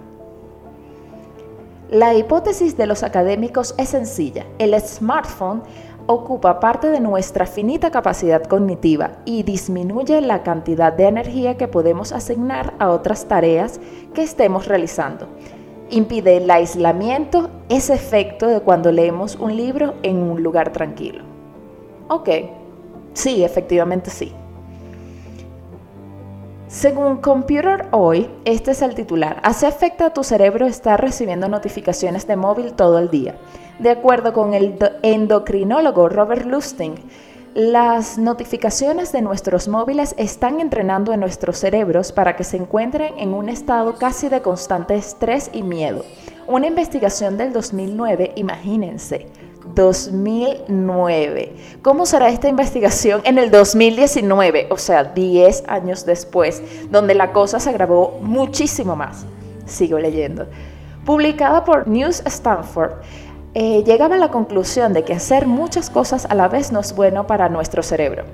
La 1.91 2.13
hipótesis 2.13 2.77
de 2.77 2.85
los 2.85 3.01
académicos 3.01 3.73
es 3.77 3.89
sencilla. 3.89 4.45
El 4.59 4.79
smartphone 4.79 5.63
ocupa 6.11 6.59
parte 6.59 6.89
de 6.89 6.99
nuestra 6.99 7.45
finita 7.45 7.91
capacidad 7.91 8.43
cognitiva 8.43 9.11
y 9.25 9.43
disminuye 9.43 10.19
la 10.21 10.41
cantidad 10.41 10.91
de 10.91 11.05
energía 11.05 11.55
que 11.55 11.67
podemos 11.67 12.13
asignar 12.13 12.73
a 12.79 12.89
otras 12.89 13.27
tareas 13.27 13.79
que 14.15 14.23
estemos 14.23 14.65
realizando 14.65 15.27
impide 15.91 16.37
el 16.37 16.49
aislamiento, 16.49 17.49
ese 17.69 17.93
efecto 17.93 18.47
de 18.47 18.61
cuando 18.61 18.91
leemos 18.91 19.35
un 19.35 19.55
libro 19.55 19.95
en 20.03 20.17
un 20.17 20.41
lugar 20.41 20.71
tranquilo. 20.71 21.23
Ok, 22.07 22.29
sí, 23.13 23.43
efectivamente 23.43 24.09
sí. 24.09 24.33
Según 26.67 27.17
Computer 27.17 27.87
Hoy, 27.91 28.29
este 28.45 28.71
es 28.71 28.81
el 28.81 28.93
titular. 28.93 29.41
Así 29.43 29.65
afecta 29.65 30.07
a 30.07 30.13
tu 30.13 30.23
cerebro 30.23 30.67
estar 30.67 31.01
recibiendo 31.01 31.49
notificaciones 31.49 32.27
de 32.27 32.35
móvil 32.35 32.73
todo 32.73 32.99
el 32.99 33.09
día. 33.09 33.35
De 33.79 33.91
acuerdo 33.91 34.33
con 34.33 34.53
el 34.53 34.77
endocrinólogo 35.03 36.09
Robert 36.09 36.45
Lustig, 36.45 36.95
las 37.53 38.17
notificaciones 38.17 39.13
de 39.13 39.21
nuestros 39.21 39.69
móviles 39.69 40.15
están 40.17 40.59
entrenando 40.59 41.13
en 41.13 41.21
nuestros 41.21 41.57
cerebros 41.59 42.11
para 42.11 42.35
que 42.35 42.43
se 42.43 42.57
encuentren 42.57 43.17
en 43.17 43.33
un 43.33 43.47
estado 43.47 43.95
casi 43.95 44.27
de 44.27 44.41
constante 44.41 44.95
estrés 44.95 45.49
y 45.53 45.63
miedo. 45.63 46.03
Una 46.45 46.67
investigación 46.67 47.37
del 47.37 47.53
2009, 47.53 48.33
imagínense, 48.35 49.27
2009. 49.75 51.55
¿Cómo 51.81 52.05
será 52.05 52.27
esta 52.29 52.49
investigación 52.49 53.21
en 53.23 53.37
el 53.37 53.49
2019? 53.49 54.67
O 54.71 54.77
sea, 54.77 55.05
10 55.05 55.63
años 55.69 56.05
después, 56.05 56.61
donde 56.91 57.15
la 57.15 57.31
cosa 57.31 57.61
se 57.61 57.69
agravó 57.69 58.19
muchísimo 58.21 58.97
más. 58.97 59.25
Sigo 59.65 59.99
leyendo. 59.99 60.47
Publicada 61.05 61.63
por 61.63 61.87
News 61.87 62.21
Stanford, 62.25 62.91
eh, 63.55 63.83
llegaba 63.83 64.15
a 64.15 64.19
la 64.19 64.29
conclusión 64.29 64.93
de 64.93 65.03
que 65.03 65.13
hacer 65.13 65.47
muchas 65.47 65.89
cosas 65.89 66.27
a 66.29 66.35
la 66.35 66.47
vez 66.47 66.71
no 66.71 66.79
es 66.79 66.95
bueno 66.95 67.25
para 67.25 67.49
nuestro 67.49 67.81
cerebro. 67.81 68.25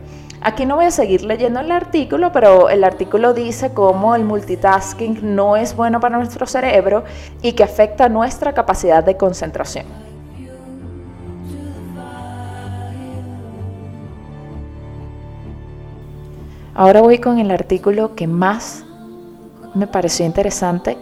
Aquí 0.41 0.65
no 0.65 0.75
voy 0.75 0.85
a 0.85 0.91
seguir 0.91 1.23
leyendo 1.23 1.61
el 1.61 1.71
artículo, 1.71 2.31
pero 2.31 2.69
el 2.69 2.83
artículo 2.83 3.33
dice 3.33 3.73
cómo 3.73 4.13
el 4.15 4.25
multitasking 4.25 5.35
no 5.35 5.55
es 5.55 5.75
bueno 5.75 5.99
para 5.99 6.17
nuestro 6.17 6.45
cerebro 6.45 7.03
y 7.41 7.53
que 7.53 7.63
afecta 7.63 8.09
nuestra 8.09 8.53
capacidad 8.53 9.03
de 9.03 9.15
concentración. 9.15 9.85
Ahora 16.75 16.99
voy 16.99 17.19
con 17.19 17.39
el 17.39 17.51
artículo 17.51 18.15
que 18.15 18.27
más 18.27 18.83
me 19.73 19.87
pareció 19.87 20.25
interesante 20.25 20.97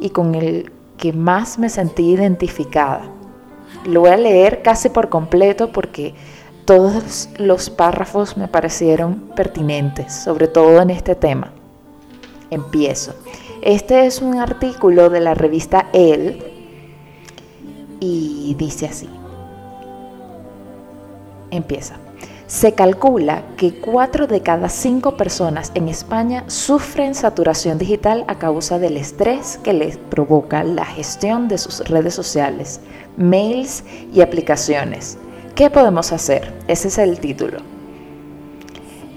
y 0.00 0.08
con 0.08 0.34
el 0.34 0.72
que 0.96 1.12
más 1.12 1.58
me 1.58 1.68
sentí 1.68 2.10
identificada. 2.10 3.17
Lo 3.84 4.00
voy 4.00 4.10
a 4.10 4.16
leer 4.16 4.62
casi 4.62 4.88
por 4.88 5.08
completo 5.08 5.72
porque 5.72 6.14
todos 6.64 7.30
los 7.38 7.70
párrafos 7.70 8.36
me 8.36 8.48
parecieron 8.48 9.30
pertinentes, 9.34 10.12
sobre 10.12 10.48
todo 10.48 10.82
en 10.82 10.90
este 10.90 11.14
tema. 11.14 11.52
Empiezo. 12.50 13.14
Este 13.62 14.06
es 14.06 14.20
un 14.20 14.38
artículo 14.38 15.10
de 15.10 15.20
la 15.20 15.34
revista 15.34 15.88
El 15.92 16.44
y 18.00 18.54
dice 18.58 18.86
así. 18.86 19.08
Empieza. 21.50 21.96
Se 22.48 22.72
calcula 22.72 23.42
que 23.58 23.74
4 23.74 24.26
de 24.26 24.40
cada 24.40 24.70
5 24.70 25.18
personas 25.18 25.70
en 25.74 25.86
España 25.86 26.44
sufren 26.46 27.14
saturación 27.14 27.76
digital 27.76 28.24
a 28.26 28.38
causa 28.38 28.78
del 28.78 28.96
estrés 28.96 29.60
que 29.62 29.74
les 29.74 29.98
provoca 29.98 30.64
la 30.64 30.86
gestión 30.86 31.48
de 31.48 31.58
sus 31.58 31.86
redes 31.86 32.14
sociales, 32.14 32.80
mails 33.18 33.84
y 34.14 34.22
aplicaciones. 34.22 35.18
¿Qué 35.54 35.68
podemos 35.68 36.10
hacer? 36.10 36.54
Ese 36.68 36.88
es 36.88 36.96
el 36.96 37.20
título. 37.20 37.58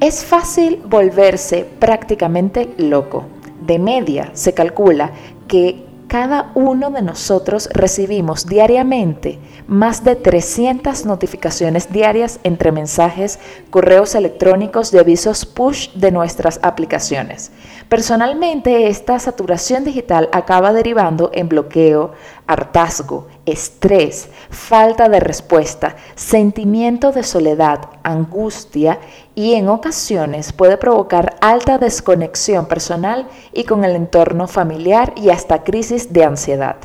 Es 0.02 0.26
fácil 0.26 0.82
volverse 0.86 1.66
prácticamente 1.80 2.74
loco. 2.78 3.28
De 3.62 3.80
media 3.80 4.32
se 4.34 4.54
calcula 4.54 5.12
que 5.48 5.86
cada 6.12 6.52
uno 6.56 6.92
de 6.92 7.02
nosotros 7.02 7.70
recibimos 7.72 8.46
diariamente 8.46 9.40
más 9.66 10.04
de 10.04 10.18
300 10.18 11.06
notificaciones 11.06 11.90
diarias 11.94 12.42
entre 12.44 12.74
mensajes, 12.74 13.40
correos 13.70 14.14
electrónicos 14.14 14.94
y 14.94 14.98
avisos 14.98 15.46
push 15.46 15.94
de 15.94 16.12
nuestras 16.12 16.60
aplicaciones. 16.64 17.54
Personalmente, 17.88 18.90
esta 18.90 19.18
saturación 19.20 19.86
digital 19.86 20.28
acaba 20.34 20.74
derivando 20.74 21.32
en 21.34 21.48
bloqueo, 21.48 22.12
hartazgo, 22.46 23.30
estrés, 23.46 24.28
falta 24.50 25.08
de 25.08 25.22
respuesta, 25.22 25.96
sentimiento 26.16 27.14
de 27.14 27.24
soledad, 27.24 27.90
angustia 28.04 29.00
y 29.42 29.56
en 29.56 29.70
ocasiones 29.70 30.54
puede 30.54 30.78
provocar 30.78 31.36
alta 31.42 31.80
desconexión 31.80 32.68
personal 32.68 33.28
y 33.54 33.64
con 33.64 33.84
el 33.84 33.96
entorno 33.96 34.48
familiar 34.48 35.14
y 35.16 35.32
hasta 35.32 35.64
crisis 35.64 36.14
de 36.14 36.24
ansiedad. 36.26 36.76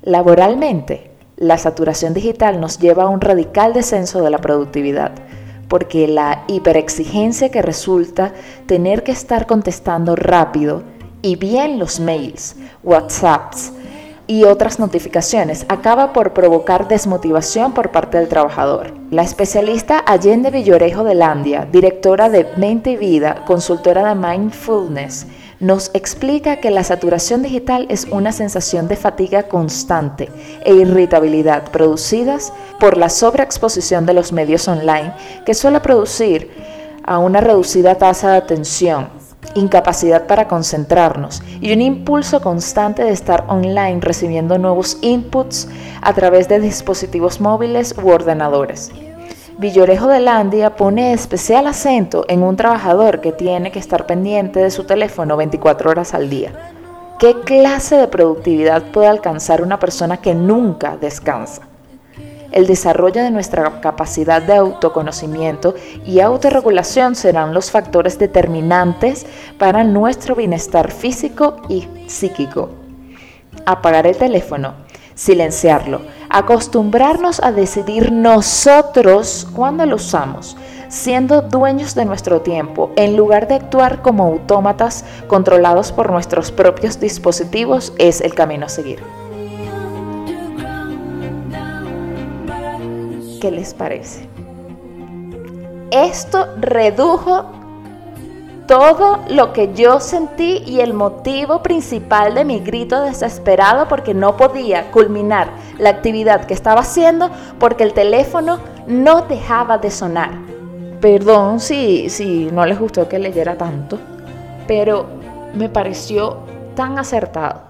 Laboralmente, 0.00 1.10
la 1.36 1.58
saturación 1.58 2.14
digital 2.14 2.62
nos 2.62 2.78
lleva 2.78 3.02
a 3.02 3.08
un 3.08 3.20
radical 3.20 3.74
descenso 3.74 4.22
de 4.22 4.30
la 4.30 4.38
productividad 4.38 5.12
porque 5.68 6.08
la 6.08 6.44
hiperexigencia 6.48 7.50
que 7.50 7.60
resulta 7.60 8.32
tener 8.64 9.02
que 9.02 9.12
estar 9.12 9.46
contestando 9.46 10.16
rápido 10.16 10.82
y 11.20 11.36
bien 11.36 11.78
los 11.78 12.00
mails, 12.00 12.56
WhatsApps 12.82 13.74
y 14.30 14.44
otras 14.44 14.78
notificaciones 14.78 15.66
acaba 15.68 16.12
por 16.12 16.32
provocar 16.32 16.86
desmotivación 16.86 17.72
por 17.72 17.90
parte 17.90 18.16
del 18.16 18.28
trabajador. 18.28 18.94
La 19.10 19.22
especialista 19.22 19.98
Allende 19.98 20.52
Villorejo 20.52 21.02
de 21.02 21.16
Landia, 21.16 21.66
directora 21.72 22.28
de 22.28 22.46
Mente 22.56 22.92
y 22.92 22.96
Vida, 22.96 23.44
consultora 23.44 24.08
de 24.08 24.14
Mindfulness, 24.14 25.26
nos 25.58 25.90
explica 25.94 26.58
que 26.60 26.70
la 26.70 26.84
saturación 26.84 27.42
digital 27.42 27.86
es 27.90 28.04
una 28.04 28.30
sensación 28.30 28.86
de 28.86 28.94
fatiga 28.94 29.48
constante 29.48 30.28
e 30.64 30.74
irritabilidad 30.74 31.68
producidas 31.72 32.52
por 32.78 32.96
la 32.96 33.08
sobreexposición 33.08 34.06
de 34.06 34.14
los 34.14 34.32
medios 34.32 34.68
online 34.68 35.12
que 35.44 35.54
suele 35.54 35.80
producir 35.80 36.52
a 37.02 37.18
una 37.18 37.40
reducida 37.40 37.96
tasa 37.96 38.30
de 38.30 38.36
atención, 38.36 39.08
incapacidad 39.54 40.26
para 40.26 40.48
concentrarnos 40.48 41.42
y 41.60 41.72
un 41.72 41.80
impulso 41.80 42.40
constante 42.40 43.04
de 43.04 43.12
estar 43.12 43.44
online 43.48 43.98
recibiendo 44.00 44.58
nuevos 44.58 44.98
inputs 45.02 45.68
a 46.02 46.12
través 46.12 46.48
de 46.48 46.60
dispositivos 46.60 47.40
móviles 47.40 47.94
u 48.02 48.08
ordenadores. 48.08 48.90
Villorejo 49.58 50.08
de 50.08 50.20
Landia 50.20 50.74
pone 50.76 51.12
especial 51.12 51.66
acento 51.66 52.24
en 52.28 52.42
un 52.42 52.56
trabajador 52.56 53.20
que 53.20 53.32
tiene 53.32 53.70
que 53.70 53.78
estar 53.78 54.06
pendiente 54.06 54.60
de 54.60 54.70
su 54.70 54.84
teléfono 54.84 55.36
24 55.36 55.90
horas 55.90 56.14
al 56.14 56.30
día. 56.30 56.52
¿Qué 57.18 57.40
clase 57.40 57.96
de 57.96 58.08
productividad 58.08 58.82
puede 58.84 59.08
alcanzar 59.08 59.60
una 59.60 59.78
persona 59.78 60.16
que 60.16 60.34
nunca 60.34 60.96
descansa? 60.96 61.69
El 62.52 62.66
desarrollo 62.66 63.22
de 63.22 63.30
nuestra 63.30 63.80
capacidad 63.80 64.42
de 64.42 64.54
autoconocimiento 64.54 65.74
y 66.04 66.18
autorregulación 66.18 67.14
serán 67.14 67.54
los 67.54 67.70
factores 67.70 68.18
determinantes 68.18 69.24
para 69.56 69.84
nuestro 69.84 70.34
bienestar 70.34 70.90
físico 70.90 71.56
y 71.68 71.86
psíquico. 72.08 72.70
Apagar 73.66 74.08
el 74.08 74.16
teléfono, 74.16 74.74
silenciarlo, 75.14 76.00
acostumbrarnos 76.28 77.40
a 77.40 77.52
decidir 77.52 78.10
nosotros 78.10 79.46
cuándo 79.54 79.86
lo 79.86 79.96
usamos, 79.96 80.56
siendo 80.88 81.42
dueños 81.42 81.94
de 81.94 82.04
nuestro 82.04 82.40
tiempo, 82.40 82.90
en 82.96 83.16
lugar 83.16 83.46
de 83.46 83.54
actuar 83.54 84.02
como 84.02 84.24
autómatas 84.24 85.04
controlados 85.28 85.92
por 85.92 86.10
nuestros 86.10 86.50
propios 86.50 86.98
dispositivos, 86.98 87.92
es 87.98 88.20
el 88.20 88.34
camino 88.34 88.66
a 88.66 88.68
seguir. 88.68 89.19
¿Qué 93.40 93.50
les 93.50 93.72
parece? 93.72 94.28
Esto 95.90 96.46
redujo 96.58 97.46
todo 98.66 99.18
lo 99.28 99.52
que 99.52 99.72
yo 99.74 99.98
sentí 99.98 100.62
y 100.66 100.80
el 100.80 100.92
motivo 100.92 101.62
principal 101.62 102.34
de 102.34 102.44
mi 102.44 102.60
grito 102.60 103.00
desesperado 103.00 103.88
porque 103.88 104.14
no 104.14 104.36
podía 104.36 104.92
culminar 104.92 105.48
la 105.78 105.90
actividad 105.90 106.44
que 106.44 106.54
estaba 106.54 106.82
haciendo 106.82 107.30
porque 107.58 107.82
el 107.82 107.94
teléfono 107.94 108.58
no 108.86 109.22
dejaba 109.22 109.78
de 109.78 109.90
sonar. 109.90 110.30
Perdón 111.00 111.58
si, 111.60 112.10
si 112.10 112.50
no 112.52 112.66
les 112.66 112.78
gustó 112.78 113.08
que 113.08 113.18
leyera 113.18 113.56
tanto, 113.56 113.98
pero 114.68 115.06
me 115.54 115.68
pareció 115.68 116.36
tan 116.76 116.98
acertado 116.98 117.62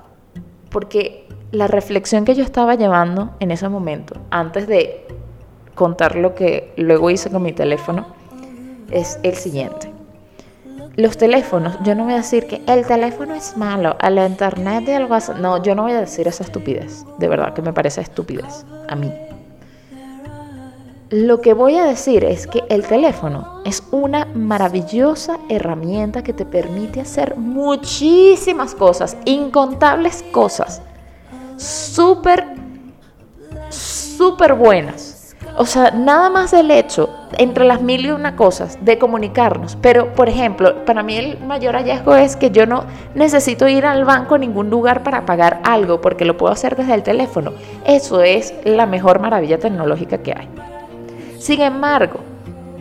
porque 0.68 1.26
la 1.52 1.66
reflexión 1.66 2.24
que 2.24 2.34
yo 2.34 2.44
estaba 2.44 2.74
llevando 2.74 3.30
en 3.40 3.52
ese 3.52 3.68
momento, 3.68 4.14
antes 4.30 4.66
de 4.66 5.06
contar 5.80 6.14
lo 6.14 6.34
que 6.34 6.74
luego 6.76 7.08
hice 7.08 7.30
con 7.30 7.42
mi 7.42 7.54
teléfono 7.54 8.04
es 8.90 9.18
el 9.22 9.34
siguiente. 9.34 9.90
Los 10.96 11.16
teléfonos, 11.16 11.78
yo 11.84 11.94
no 11.94 12.04
voy 12.04 12.12
a 12.12 12.16
decir 12.16 12.46
que 12.46 12.60
el 12.66 12.86
teléfono 12.86 13.34
es 13.34 13.56
malo, 13.56 13.96
a 13.98 14.10
la 14.10 14.26
internet 14.26 14.84
y 14.86 14.90
algo 14.90 15.14
así. 15.14 15.32
No, 15.40 15.62
yo 15.62 15.74
no 15.74 15.84
voy 15.84 15.92
a 15.92 16.00
decir 16.00 16.28
esa 16.28 16.44
estupidez. 16.44 17.06
De 17.16 17.28
verdad 17.28 17.54
que 17.54 17.62
me 17.62 17.72
parece 17.72 18.02
estupidez. 18.02 18.66
A 18.88 18.94
mí. 18.94 19.10
Lo 21.08 21.40
que 21.40 21.54
voy 21.54 21.76
a 21.76 21.84
decir 21.84 22.24
es 22.24 22.46
que 22.46 22.62
el 22.68 22.86
teléfono 22.86 23.62
es 23.64 23.82
una 23.90 24.26
maravillosa 24.34 25.38
herramienta 25.48 26.22
que 26.22 26.34
te 26.34 26.44
permite 26.44 27.00
hacer 27.00 27.36
muchísimas 27.36 28.74
cosas, 28.74 29.16
incontables 29.24 30.22
cosas, 30.30 30.82
súper, 31.56 32.44
súper 33.70 34.52
buenas 34.52 35.19
o 35.56 35.66
sea, 35.66 35.90
nada 35.90 36.30
más 36.30 36.52
el 36.52 36.70
hecho, 36.70 37.10
entre 37.36 37.64
las 37.64 37.82
mil 37.82 38.06
y 38.06 38.10
una 38.10 38.36
cosas, 38.36 38.78
de 38.82 38.98
comunicarnos. 38.98 39.76
Pero, 39.80 40.12
por 40.14 40.28
ejemplo, 40.28 40.84
para 40.84 41.02
mí 41.02 41.16
el 41.16 41.38
mayor 41.40 41.74
hallazgo 41.74 42.14
es 42.14 42.36
que 42.36 42.50
yo 42.50 42.66
no 42.66 42.84
necesito 43.14 43.68
ir 43.68 43.84
al 43.84 44.04
banco 44.04 44.36
a 44.36 44.38
ningún 44.38 44.70
lugar 44.70 45.02
para 45.02 45.26
pagar 45.26 45.60
algo, 45.64 46.00
porque 46.00 46.24
lo 46.24 46.36
puedo 46.36 46.52
hacer 46.52 46.76
desde 46.76 46.94
el 46.94 47.02
teléfono. 47.02 47.52
Eso 47.84 48.22
es 48.22 48.54
la 48.64 48.86
mejor 48.86 49.20
maravilla 49.20 49.58
tecnológica 49.58 50.18
que 50.18 50.32
hay. 50.32 50.48
Sin 51.38 51.60
embargo, 51.60 52.20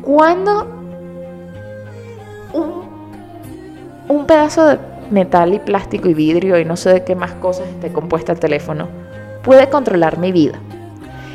cuando 0.02 0.68
un, 2.54 2.84
un 4.08 4.26
pedazo 4.26 4.66
de 4.66 4.80
metal 5.10 5.54
y 5.54 5.60
plástico 5.60 6.08
y 6.08 6.14
vidrio 6.14 6.60
y 6.60 6.66
no 6.66 6.78
sé 6.78 6.94
de 6.94 7.04
qué 7.04 7.16
más 7.16 7.34
cosas 7.34 7.68
esté 7.68 7.92
compuesta 7.92 8.32
el 8.32 8.40
teléfono, 8.40 8.88
puede 9.44 9.70
controlar 9.70 10.18
mi 10.18 10.32
vida 10.32 10.60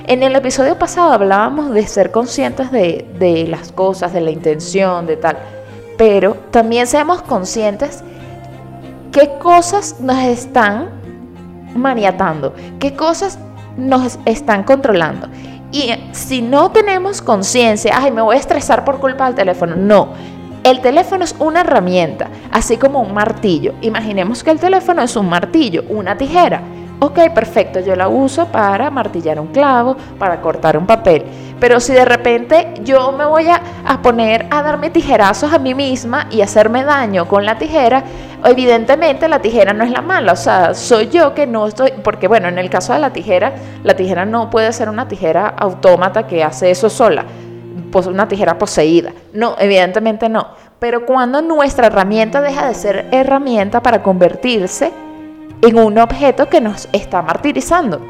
en 0.06 0.22
el 0.22 0.36
episodio 0.36 0.78
pasado 0.78 1.12
hablábamos 1.12 1.70
de 1.72 1.86
ser 1.86 2.10
conscientes 2.10 2.70
de, 2.70 3.46
las 3.48 3.72
cosas, 3.72 4.12
de 4.12 4.20
la 4.20 4.30
intención, 4.30 5.06
de 5.06 5.16
tal, 5.16 5.38
pero 5.96 6.34
también 6.50 6.86
seamos 6.86 7.22
conscientes 7.22 8.02
qué 9.12 9.30
cosas 9.40 10.00
nos 10.00 10.18
están 10.18 10.90
maniatando, 11.74 12.54
qué 12.78 12.94
cosas 12.94 13.38
nos 13.76 14.18
están 14.26 14.64
controlando. 14.64 15.28
Y 15.72 15.90
si 16.12 16.42
no 16.42 16.70
tenemos 16.70 17.22
conciencia, 17.22 17.94
ay, 17.96 18.10
me 18.12 18.22
voy 18.22 18.36
a 18.36 18.40
estresar 18.40 18.84
por 18.84 19.00
culpa 19.00 19.26
del 19.26 19.34
teléfono, 19.34 19.74
no. 19.74 20.08
El 20.62 20.80
teléfono 20.80 21.24
es 21.24 21.34
una 21.38 21.62
herramienta, 21.62 22.28
así 22.52 22.76
como 22.76 23.00
un 23.00 23.12
martillo. 23.12 23.74
Imaginemos 23.80 24.44
que 24.44 24.50
el 24.50 24.58
teléfono 24.58 25.02
es 25.02 25.16
un 25.16 25.28
martillo, 25.28 25.84
una 25.88 26.16
tijera. 26.16 26.62
Ok, 27.00 27.18
perfecto, 27.34 27.80
yo 27.80 27.96
la 27.96 28.08
uso 28.08 28.46
para 28.46 28.90
martillar 28.90 29.38
un 29.40 29.48
clavo, 29.48 29.96
para 30.18 30.40
cortar 30.40 30.78
un 30.78 30.86
papel. 30.86 31.24
Pero 31.58 31.80
si 31.80 31.92
de 31.92 32.04
repente 32.04 32.74
yo 32.82 33.12
me 33.12 33.24
voy 33.24 33.46
a, 33.48 33.60
poner 34.02 34.46
a 34.50 34.62
darme 34.62 34.90
tijerazos 34.90 35.52
a 35.52 35.58
mí 35.58 35.74
misma 35.74 36.26
y 36.30 36.40
hacerme 36.40 36.84
daño 36.84 37.26
con 37.26 37.44
la 37.44 37.58
tijera, 37.58 38.04
evidentemente 38.44 39.28
la 39.28 39.40
tijera 39.40 39.72
no 39.72 39.84
es 39.84 39.90
la 39.90 40.02
mala, 40.02 40.32
o 40.32 40.36
sea, 40.36 40.74
soy 40.74 41.08
yo 41.08 41.34
que 41.34 41.46
no 41.46 41.66
estoy, 41.66 41.92
porque 42.02 42.28
bueno, 42.28 42.48
en 42.48 42.58
el 42.58 42.70
caso 42.70 42.92
de 42.92 43.00
la 43.00 43.12
tijera, 43.12 43.54
la 43.82 43.94
tijera 43.94 44.24
no 44.24 44.50
puede 44.50 44.72
ser 44.72 44.88
una 44.88 45.08
tijera 45.08 45.48
autómata 45.48 46.26
que 46.26 46.44
hace 46.44 46.70
eso 46.70 46.88
sola, 46.90 47.24
pues 47.90 48.06
una 48.06 48.28
tijera 48.28 48.56
poseída. 48.58 49.12
No, 49.32 49.56
evidentemente 49.58 50.28
no. 50.28 50.48
Pero 50.78 51.06
cuando 51.06 51.40
nuestra 51.42 51.86
herramienta 51.86 52.40
deja 52.40 52.68
de 52.68 52.74
ser 52.74 53.08
herramienta 53.10 53.82
para 53.82 54.02
convertirse 54.02 54.92
en 55.62 55.78
un 55.78 55.98
objeto 55.98 56.48
que 56.48 56.60
nos 56.60 56.88
está 56.92 57.22
martirizando. 57.22 58.00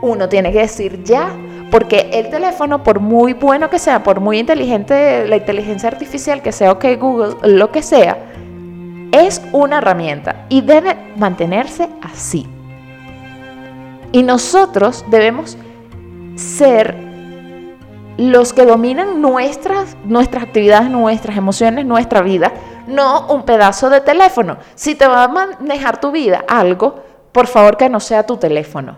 Uno 0.00 0.28
tiene 0.28 0.52
que 0.52 0.60
decir 0.60 1.02
ya, 1.04 1.30
porque 1.70 2.10
el 2.12 2.28
teléfono, 2.28 2.82
por 2.82 3.00
muy 3.00 3.32
bueno 3.32 3.70
que 3.70 3.78
sea, 3.78 4.02
por 4.02 4.20
muy 4.20 4.38
inteligente 4.38 5.26
la 5.26 5.36
inteligencia 5.36 5.88
artificial 5.88 6.42
que 6.42 6.52
sea, 6.52 6.72
ok, 6.72 6.84
Google, 6.98 7.36
lo 7.44 7.70
que 7.70 7.82
sea, 7.82 8.18
es 9.12 9.42
una 9.52 9.78
herramienta 9.78 10.46
y 10.48 10.62
debe 10.62 10.96
mantenerse 11.16 11.88
así. 12.02 12.46
Y 14.10 14.22
nosotros 14.22 15.04
debemos 15.08 15.56
ser 16.34 16.96
los 18.18 18.52
que 18.52 18.64
dominan 18.64 19.22
nuestras, 19.22 19.96
nuestras 20.04 20.44
actividades, 20.44 20.90
nuestras 20.90 21.36
emociones, 21.36 21.86
nuestra 21.86 22.20
vida, 22.22 22.52
no 22.86 23.26
un 23.28 23.44
pedazo 23.44 23.90
de 23.90 24.00
teléfono. 24.00 24.58
Si 24.74 24.94
te 24.94 25.06
va 25.06 25.24
a 25.24 25.28
manejar 25.28 26.00
tu 26.00 26.10
vida 26.10 26.44
algo, 26.48 27.02
por 27.32 27.46
favor 27.46 27.76
que 27.76 27.88
no 27.88 28.00
sea 28.00 28.24
tu 28.26 28.36
teléfono. 28.36 28.96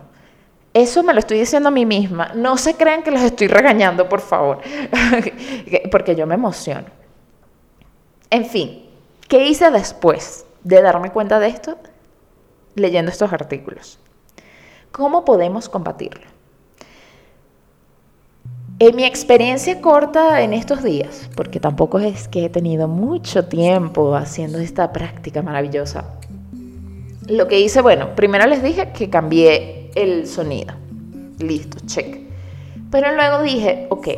Eso 0.73 1.05
me 1.05 1.13
lo 1.13 1.21
estoy 1.21 1.39
diciendo 1.39 1.69
a 1.69 1.73
mí 1.73 1.87
misma. 1.87 2.33
No 2.35 2.57
se 2.57 2.75
crean 2.75 3.03
que 3.03 3.13
los 3.13 3.23
estoy 3.23 3.47
regañando, 3.47 4.09
por 4.09 4.21
favor, 4.21 4.61
porque 5.91 6.17
yo 6.17 6.27
me 6.27 6.35
emociono. 6.35 6.87
En 8.29 8.45
fin, 8.45 8.85
¿qué 9.29 9.47
hice 9.47 9.71
después 9.71 10.45
de 10.65 10.83
darme 10.83 11.13
cuenta 11.13 11.39
de 11.39 11.47
esto? 11.47 11.79
Leyendo 12.75 13.13
estos 13.13 13.33
artículos. 13.33 14.01
¿Cómo 14.91 15.25
podemos 15.25 15.69
combatirlo? 15.69 16.34
En 18.81 18.97
mi 18.97 19.05
experiencia 19.05 19.81
corta 19.81 20.41
en 20.41 20.53
estos 20.53 20.83
días, 20.83 21.31
porque 21.37 21.61
tampoco 21.61 22.01
es 22.01 22.27
que 22.27 22.47
he 22.47 22.49
tenido 22.49 22.89
mucho 22.89 23.45
tiempo 23.45 24.17
haciendo 24.17 24.59
esta 24.59 24.93
práctica 24.93 25.43
maravillosa, 25.43 26.05
lo 27.29 27.47
que 27.47 27.61
hice, 27.61 27.83
bueno, 27.83 28.17
primero 28.17 28.47
les 28.47 28.65
dije 28.65 28.91
que 28.91 29.09
cambié 29.09 29.91
el 29.95 30.27
sonido. 30.27 30.75
Listo, 31.39 31.79
check. 31.87 32.19
Pero 32.91 33.15
luego 33.15 33.43
dije, 33.43 33.87
ok, 33.91 34.09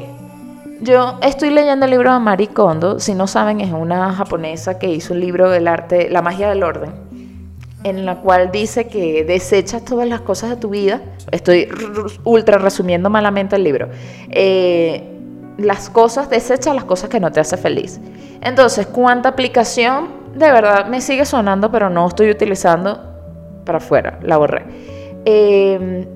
yo 0.80 1.18
estoy 1.22 1.50
leyendo 1.50 1.84
el 1.84 1.90
libro 1.90 2.12
de 2.14 2.18
Marie 2.18 2.48
Kondo, 2.48 2.98
si 2.98 3.14
no 3.14 3.26
saben, 3.26 3.60
es 3.60 3.72
una 3.72 4.12
japonesa 4.12 4.78
que 4.78 4.90
hizo 4.90 5.12
un 5.12 5.20
libro 5.20 5.50
del 5.50 5.68
arte, 5.68 6.08
La 6.10 6.22
magia 6.22 6.48
del 6.48 6.62
orden, 6.62 6.92
en 7.88 8.04
la 8.04 8.16
cual 8.16 8.50
dice 8.50 8.88
que 8.88 9.24
desechas 9.24 9.84
todas 9.84 10.08
las 10.08 10.20
cosas 10.20 10.50
de 10.50 10.56
tu 10.56 10.70
vida. 10.70 11.00
Estoy 11.30 11.68
ultra 12.24 12.58
resumiendo 12.58 13.10
malamente 13.10 13.56
el 13.56 13.64
libro. 13.64 13.88
Eh, 14.30 15.04
las 15.58 15.88
cosas, 15.88 16.28
desecha 16.28 16.74
las 16.74 16.84
cosas 16.84 17.08
que 17.08 17.20
no 17.20 17.32
te 17.32 17.40
hacen 17.40 17.58
feliz. 17.58 18.00
Entonces, 18.42 18.86
¿cuánta 18.86 19.30
aplicación 19.30 20.26
de 20.36 20.52
verdad 20.52 20.86
me 20.86 21.00
sigue 21.00 21.24
sonando, 21.24 21.70
pero 21.70 21.88
no 21.88 22.06
estoy 22.06 22.30
utilizando 22.30 23.00
para 23.64 23.78
afuera, 23.78 24.18
la 24.22 24.36
borré. 24.36 24.64
Em, 25.24 26.06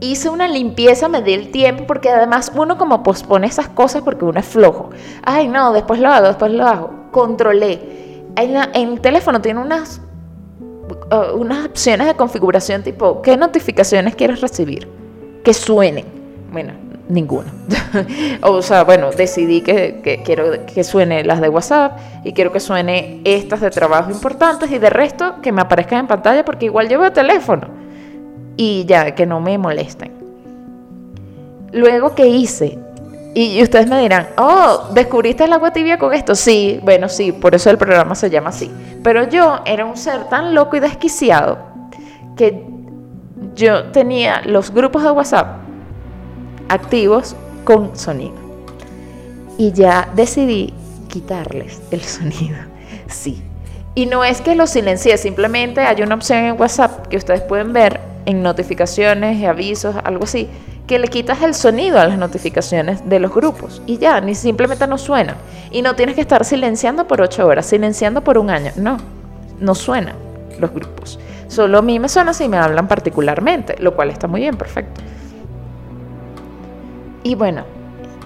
hice 0.00 0.28
una 0.28 0.48
limpieza, 0.48 1.08
me 1.08 1.22
di 1.22 1.32
el 1.32 1.50
tiempo, 1.50 1.84
porque 1.86 2.10
además 2.10 2.52
uno 2.54 2.76
como 2.76 3.02
pospone 3.02 3.46
esas 3.46 3.68
cosas 3.68 4.02
porque 4.02 4.24
uno 4.24 4.40
es 4.40 4.46
flojo. 4.46 4.90
Ay, 5.24 5.48
no, 5.48 5.72
después 5.72 6.00
lo 6.00 6.08
hago, 6.08 6.26
después 6.26 6.52
lo 6.52 6.66
hago. 6.66 6.90
Controlé. 7.12 7.80
En, 8.36 8.56
el 8.74 9.00
teléfono 9.00 9.40
tiene 9.40 9.60
unas, 9.60 10.00
uh, 11.10 11.36
unas 11.36 11.66
opciones 11.66 12.06
de 12.06 12.14
configuración 12.14 12.82
tipo, 12.82 13.22
¿qué 13.22 13.36
notificaciones 13.36 14.14
quieres 14.14 14.40
recibir? 14.40 14.88
Que 15.44 15.54
suenen. 15.54 16.04
Bueno, 16.50 16.72
Ninguno. 17.08 17.50
o 18.42 18.60
sea, 18.60 18.84
bueno, 18.84 19.10
decidí 19.10 19.62
que, 19.62 20.20
quiero 20.24 20.66
que 20.66 20.84
suene 20.84 21.24
las 21.24 21.40
de 21.40 21.48
WhatsApp 21.48 21.98
y 22.22 22.32
quiero 22.34 22.52
que 22.52 22.60
suene 22.60 23.22
estas 23.24 23.62
de 23.62 23.70
trabajo 23.70 24.10
importantes 24.10 24.70
y 24.70 24.78
de 24.78 24.90
resto 24.90 25.36
que 25.40 25.50
me 25.50 25.62
aparezcan 25.62 26.00
en 26.00 26.06
pantalla 26.06 26.44
porque 26.44 26.66
igual 26.66 26.88
llevo 26.88 27.06
el 27.06 27.12
teléfono. 27.12 27.68
Y 28.56 28.84
ya, 28.84 29.14
que 29.14 29.24
no 29.24 29.40
me 29.40 29.56
molesten. 29.56 30.12
Luego, 31.72 32.14
¿qué 32.14 32.26
hice? 32.26 32.78
Y, 33.34 33.62
ustedes 33.62 33.86
me 33.86 34.00
dirán, 34.00 34.28
oh, 34.36 34.88
¿descubriste 34.92 35.44
el 35.44 35.52
agua 35.52 35.72
tibia 35.72 35.98
con 35.98 36.12
esto? 36.12 36.34
Sí, 36.34 36.80
bueno, 36.82 37.08
sí, 37.08 37.32
por 37.32 37.54
eso 37.54 37.70
el 37.70 37.78
programa 37.78 38.14
se 38.14 38.30
llama 38.30 38.48
así. 38.48 38.70
Pero 39.02 39.28
yo 39.28 39.60
era 39.64 39.84
un 39.84 39.96
ser 39.96 40.28
tan 40.28 40.54
loco 40.54 40.76
y 40.76 40.80
desquiciado 40.80 41.58
que 42.36 42.66
yo 43.54 43.84
tenía 43.90 44.42
los 44.44 44.72
grupos 44.72 45.02
de 45.02 45.10
WhatsApp 45.10 45.58
activos 46.68 47.36
con 47.64 47.96
sonido. 47.96 48.34
Y 49.56 49.72
ya 49.72 50.08
decidí 50.14 50.72
quitarles 51.08 51.80
el 51.90 52.02
sonido. 52.02 52.56
Sí. 53.08 53.42
Y 53.94 54.06
no 54.06 54.22
es 54.22 54.40
que 54.40 54.54
los 54.54 54.70
silencie, 54.70 55.16
simplemente 55.18 55.80
hay 55.80 56.02
una 56.02 56.14
opción 56.14 56.38
en 56.44 56.60
WhatsApp 56.60 57.08
que 57.08 57.16
ustedes 57.16 57.40
pueden 57.40 57.72
ver 57.72 58.00
en 58.28 58.42
notificaciones 58.42 59.38
y 59.38 59.46
avisos, 59.46 59.96
algo 60.04 60.24
así, 60.24 60.50
que 60.86 60.98
le 60.98 61.08
quitas 61.08 61.42
el 61.42 61.54
sonido 61.54 61.98
a 61.98 62.06
las 62.06 62.18
notificaciones 62.18 63.08
de 63.08 63.20
los 63.20 63.34
grupos 63.34 63.80
y 63.86 63.96
ya, 63.96 64.20
ni 64.20 64.34
simplemente 64.34 64.86
no 64.86 64.98
suena. 64.98 65.36
Y 65.70 65.80
no 65.80 65.96
tienes 65.96 66.14
que 66.14 66.20
estar 66.20 66.44
silenciando 66.44 67.06
por 67.06 67.22
ocho 67.22 67.46
horas, 67.46 67.64
silenciando 67.64 68.22
por 68.22 68.36
un 68.36 68.50
año. 68.50 68.70
No, 68.76 68.98
no 69.60 69.74
suenan 69.74 70.14
los 70.60 70.70
grupos. 70.74 71.18
Solo 71.46 71.78
a 71.78 71.82
mí 71.82 71.98
me 71.98 72.10
suena 72.10 72.34
si 72.34 72.48
me 72.48 72.58
hablan 72.58 72.86
particularmente, 72.86 73.76
lo 73.78 73.96
cual 73.96 74.10
está 74.10 74.26
muy 74.26 74.42
bien, 74.42 74.58
perfecto. 74.58 75.00
Y 77.22 77.34
bueno, 77.34 77.64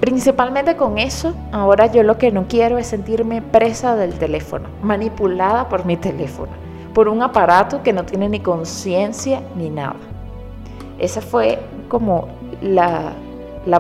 principalmente 0.00 0.74
con 0.74 0.98
eso, 0.98 1.32
ahora 1.52 1.86
yo 1.92 2.02
lo 2.02 2.18
que 2.18 2.32
no 2.32 2.48
quiero 2.48 2.76
es 2.76 2.88
sentirme 2.88 3.40
presa 3.40 3.94
del 3.94 4.14
teléfono, 4.14 4.68
manipulada 4.82 5.68
por 5.68 5.84
mi 5.84 5.96
teléfono, 5.96 6.50
por 6.94 7.09
un 7.09 7.22
aparato 7.22 7.83
que 7.83 7.92
no 7.92 8.05
tiene 8.05 8.28
ni 8.28 8.40
conciencia 8.40 9.42
ni 9.57 9.70
nada. 9.70 9.96
Esa 10.98 11.20
fue 11.20 11.59
como 11.88 12.28
la, 12.61 13.12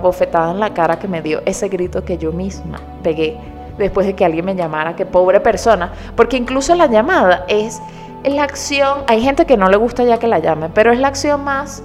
bofetada 0.00 0.52
en 0.52 0.60
la 0.60 0.72
cara 0.74 0.98
que 0.98 1.08
me 1.08 1.22
dio 1.22 1.42
ese 1.44 1.68
grito 1.68 2.04
que 2.04 2.18
yo 2.18 2.32
misma 2.32 2.80
pegué 3.02 3.36
después 3.78 4.06
de 4.06 4.14
que 4.14 4.24
alguien 4.24 4.44
me 4.44 4.54
llamara, 4.54 4.94
que 4.96 5.06
pobre 5.06 5.40
persona, 5.40 5.92
porque 6.14 6.36
incluso 6.36 6.74
la 6.74 6.86
llamada 6.86 7.44
es 7.48 7.80
la 8.24 8.44
acción, 8.44 9.00
hay 9.06 9.22
gente 9.22 9.46
que 9.46 9.56
no 9.56 9.68
le 9.68 9.76
gusta 9.76 10.04
ya 10.04 10.18
que 10.18 10.28
la 10.28 10.38
llame, 10.38 10.68
pero 10.68 10.92
es 10.92 11.00
la 11.00 11.08
acción 11.08 11.42
más 11.42 11.82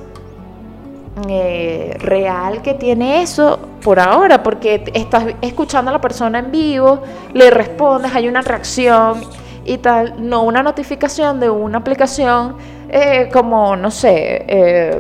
eh, 1.30 1.96
real 2.00 2.62
que 2.62 2.74
tiene 2.74 3.22
eso 3.22 3.58
por 3.82 4.00
ahora, 4.00 4.44
porque 4.44 4.84
estás 4.94 5.26
escuchando 5.42 5.90
a 5.90 5.94
la 5.94 6.02
persona 6.02 6.40
en 6.40 6.52
vivo, 6.52 7.00
le 7.34 7.50
respondes, 7.50 8.14
hay 8.14 8.28
una 8.28 8.42
reacción 8.42 9.22
y 9.68 9.78
tal, 9.78 10.16
no 10.18 10.44
una 10.44 10.64
notificación 10.64 11.40
de 11.40 11.50
una 11.50 11.80
aplicación 11.80 12.56
eh, 12.90 13.30
como, 13.32 13.76
no 13.76 13.92
sé, 13.92 14.46
eh, 14.48 14.98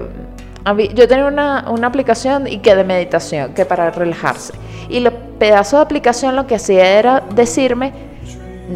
yo 0.94 1.08
tenía 1.08 1.26
una, 1.26 1.66
una, 1.70 1.88
aplicación 1.88 2.46
y 2.46 2.60
que 2.60 2.76
de 2.76 2.84
meditación, 2.84 3.54
que 3.54 3.64
para 3.64 3.90
relajarse. 3.90 4.54
Y 4.90 4.98
el 4.98 5.10
pedazo 5.12 5.78
de 5.78 5.84
aplicación 5.84 6.36
lo 6.36 6.46
que 6.46 6.56
hacía 6.56 7.00
era 7.00 7.24
decirme, 7.34 7.94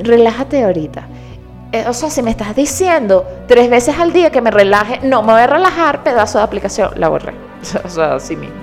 relájate 0.02 0.64
ahorita. 0.64 1.08
Eh, 1.74 1.84
o 1.88 1.94
sea, 1.94 2.10
si 2.10 2.24
me 2.24 2.32
estás 2.32 2.56
diciendo 2.56 3.26
tres 3.48 3.70
veces 3.70 4.00
al 4.00 4.14
día 4.14 4.30
que 4.30 4.40
me 4.40 4.52
relaje, 4.52 5.02
no 5.04 5.22
me 5.22 5.34
voy 5.34 5.42
a 5.42 5.48
relajar, 5.48 6.04
pedazo 6.04 6.38
de 6.38 6.46
aplicación, 6.46 6.92
la 6.96 7.10
borré. 7.10 7.34
o 7.84 7.90
sea, 7.90 8.16
así 8.16 8.38
mismo. 8.38 8.56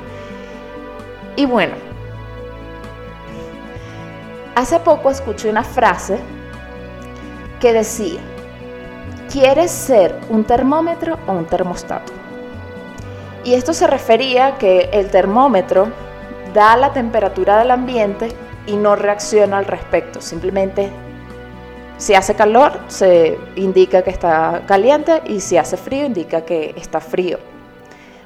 Y 1.37 1.45
bueno, 1.45 1.75
hace 4.55 4.81
poco 4.81 5.11
escuché 5.11 5.51
una 5.51 5.62
frase 5.62 6.19
que 7.61 7.73
decía, 7.73 8.21
¿quieres 9.33 9.71
ser 9.71 10.18
un 10.29 10.44
termómetro 10.44 11.18
o 11.27 11.33
un 11.33 11.47
termostato? 11.47 12.12
Y 13.44 13.55
esto 13.55 13.73
se 13.73 13.87
refería 13.87 14.47
a 14.47 14.59
que 14.59 14.90
el 14.92 15.11
termómetro 15.11 15.88
da 16.55 16.77
la 16.77 16.92
temperatura 16.92 17.59
del 17.59 17.71
ambiente 17.71 18.29
y 18.66 18.77
no 18.77 18.97
reacciona 18.97 19.59
al 19.59 19.64
respecto, 19.64 20.21
simplemente 20.21 20.90
si 21.99 22.14
hace 22.14 22.37
calor, 22.37 22.79
se 22.87 23.37
indica 23.57 24.03
que 24.03 24.11
está 24.11 24.62
caliente 24.66 25.21
y 25.27 25.40
si 25.40 25.57
hace 25.57 25.77
frío, 25.77 26.07
indica 26.07 26.42
que 26.42 26.73
está 26.77 27.01
frío. 27.01 27.38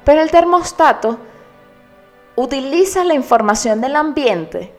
Pero 0.03 0.21
el 0.21 0.29
termostato 0.29 1.17
utiliza 2.35 3.03
la 3.03 3.15
información 3.15 3.81
del 3.81 3.95
ambiente, 3.95 4.71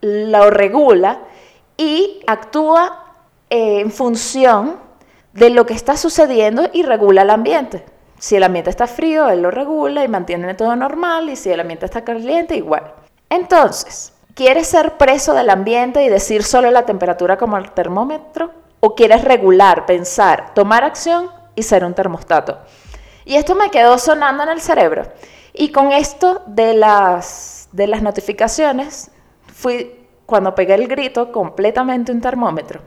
lo 0.00 0.48
regula 0.50 1.22
y 1.76 2.20
actúa 2.28 3.01
en 3.52 3.90
función 3.90 4.76
de 5.32 5.50
lo 5.50 5.66
que 5.66 5.74
está 5.74 5.96
sucediendo 5.96 6.68
y 6.72 6.82
regula 6.82 7.22
el 7.22 7.30
ambiente. 7.30 7.84
Si 8.18 8.36
el 8.36 8.44
ambiente 8.44 8.70
está 8.70 8.86
frío, 8.86 9.28
él 9.28 9.42
lo 9.42 9.50
regula 9.50 10.04
y 10.04 10.08
mantiene 10.08 10.54
todo 10.54 10.74
normal, 10.76 11.28
y 11.28 11.36
si 11.36 11.50
el 11.50 11.60
ambiente 11.60 11.86
está 11.86 12.04
caliente, 12.04 12.56
igual. 12.56 12.94
Entonces, 13.28 14.12
¿Quieres 14.34 14.66
ser 14.66 14.96
preso 14.96 15.34
del 15.34 15.50
ambiente 15.50 16.02
y 16.02 16.08
decir 16.08 16.42
solo 16.42 16.70
la 16.70 16.86
temperatura 16.86 17.36
como 17.36 17.58
el 17.58 17.70
termómetro? 17.72 18.50
¿O 18.80 18.94
quieres 18.94 19.24
regular, 19.24 19.84
pensar, 19.84 20.54
tomar 20.54 20.84
acción 20.84 21.30
y 21.54 21.62
ser 21.62 21.84
un 21.84 21.92
termostato? 21.92 22.58
Y 23.26 23.36
esto 23.36 23.54
me 23.54 23.70
quedó 23.70 23.98
sonando 23.98 24.42
en 24.42 24.48
el 24.48 24.60
cerebro. 24.62 25.02
Y 25.52 25.70
con 25.70 25.92
esto 25.92 26.42
de 26.46 26.72
las, 26.72 27.68
de 27.72 27.86
las 27.86 28.00
notificaciones, 28.00 29.10
fui 29.52 29.98
cuando 30.24 30.54
pegué 30.54 30.74
el 30.74 30.88
grito 30.88 31.30
completamente 31.30 32.10
un 32.10 32.22
termómetro. 32.22 32.80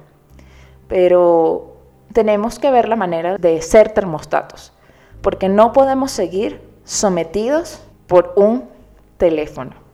Pero 0.87 1.77
tenemos 2.13 2.59
que 2.59 2.71
ver 2.71 2.87
la 2.87 2.95
manera 2.95 3.37
de 3.37 3.61
ser 3.61 3.89
termostatos, 3.89 4.73
porque 5.21 5.49
no 5.49 5.73
podemos 5.73 6.11
seguir 6.11 6.61
sometidos 6.83 7.81
por 8.07 8.33
un 8.35 8.69
teléfono 9.17 9.85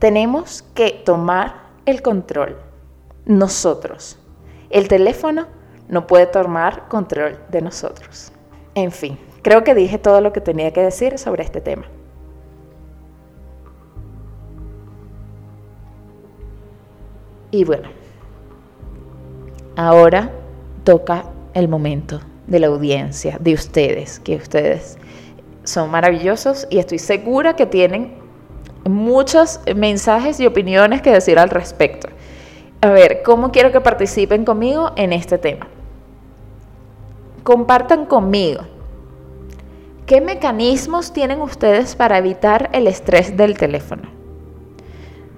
tenemos 0.00 0.62
que 0.74 1.02
tomar 1.04 1.68
el 1.86 2.02
control 2.02 2.56
nosotros. 3.26 4.18
El 4.70 4.88
teléfono 4.88 5.46
no 5.88 6.06
puede 6.06 6.26
tomar 6.26 6.88
control 6.88 7.38
de 7.50 7.60
nosotros. 7.60 8.32
En 8.74 8.90
fin, 8.90 9.18
creo 9.42 9.62
que 9.62 9.74
dije 9.74 9.98
todo 9.98 10.20
lo 10.20 10.32
que 10.32 10.40
tenía 10.40 10.72
que 10.72 10.80
decir 10.80 11.18
sobre 11.18 11.44
este 11.44 11.60
tema. 11.60 11.84
Y 17.50 17.64
bueno, 17.64 17.88
ahora 19.80 20.30
toca 20.84 21.24
el 21.54 21.66
momento 21.66 22.20
de 22.46 22.60
la 22.60 22.66
audiencia, 22.66 23.38
de 23.40 23.54
ustedes, 23.54 24.20
que 24.20 24.36
ustedes 24.36 24.98
son 25.64 25.90
maravillosos 25.90 26.66
y 26.68 26.78
estoy 26.78 26.98
segura 26.98 27.56
que 27.56 27.64
tienen 27.64 28.12
muchos 28.84 29.60
mensajes 29.74 30.38
y 30.38 30.46
opiniones 30.46 31.00
que 31.00 31.10
decir 31.10 31.38
al 31.38 31.48
respecto. 31.48 32.08
A 32.82 32.90
ver, 32.90 33.22
¿cómo 33.24 33.52
quiero 33.52 33.72
que 33.72 33.80
participen 33.80 34.44
conmigo 34.44 34.92
en 34.96 35.14
este 35.14 35.38
tema? 35.38 35.66
Compartan 37.42 38.04
conmigo. 38.04 38.62
¿Qué 40.04 40.20
mecanismos 40.20 41.12
tienen 41.14 41.40
ustedes 41.40 41.96
para 41.96 42.18
evitar 42.18 42.68
el 42.72 42.86
estrés 42.86 43.34
del 43.34 43.56
teléfono? 43.56 44.02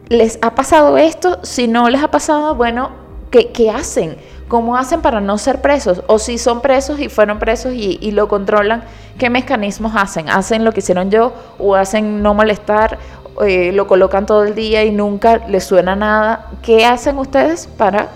¿Les 0.09 0.39
ha 0.43 0.57
pasado 0.57 0.99
esto? 0.99 1.39
Si 1.43 1.69
no 1.69 1.89
les 1.89 2.03
ha 2.03 2.11
pasado, 2.11 2.57
bueno, 2.57 3.02
¿qué, 3.33 3.71
hacen? 3.71 4.17
¿Cómo 4.49 4.77
hacen 4.77 5.01
para 5.01 5.21
no 5.21 5.39
ser 5.39 5.63
presos? 5.63 6.03
O 6.07 6.19
si 6.19 6.37
son 6.39 6.61
presos 6.61 7.01
y 7.01 7.09
fueron 7.09 7.39
presos 7.39 7.73
y, 7.75 8.11
lo 8.13 8.29
controlan, 8.29 8.85
¿qué 9.19 9.31
mecanismos 9.31 9.93
hacen? 9.97 10.29
¿Hacen 10.29 10.65
lo 10.65 10.73
que 10.73 10.81
hicieron 10.81 11.11
yo? 11.11 11.33
¿O 11.59 11.75
hacen 11.75 12.23
no 12.23 12.35
molestar? 12.35 12.99
Eh, 13.41 13.73
lo 13.73 13.87
colocan 13.87 14.27
todo 14.27 14.45
el 14.45 14.55
día 14.55 14.85
y 14.85 14.93
nunca 14.93 15.39
les 15.49 15.65
suena 15.65 15.97
nada. 15.97 16.51
¿Qué 16.63 16.85
hacen 16.85 17.19
ustedes 17.19 17.67
para 17.67 18.11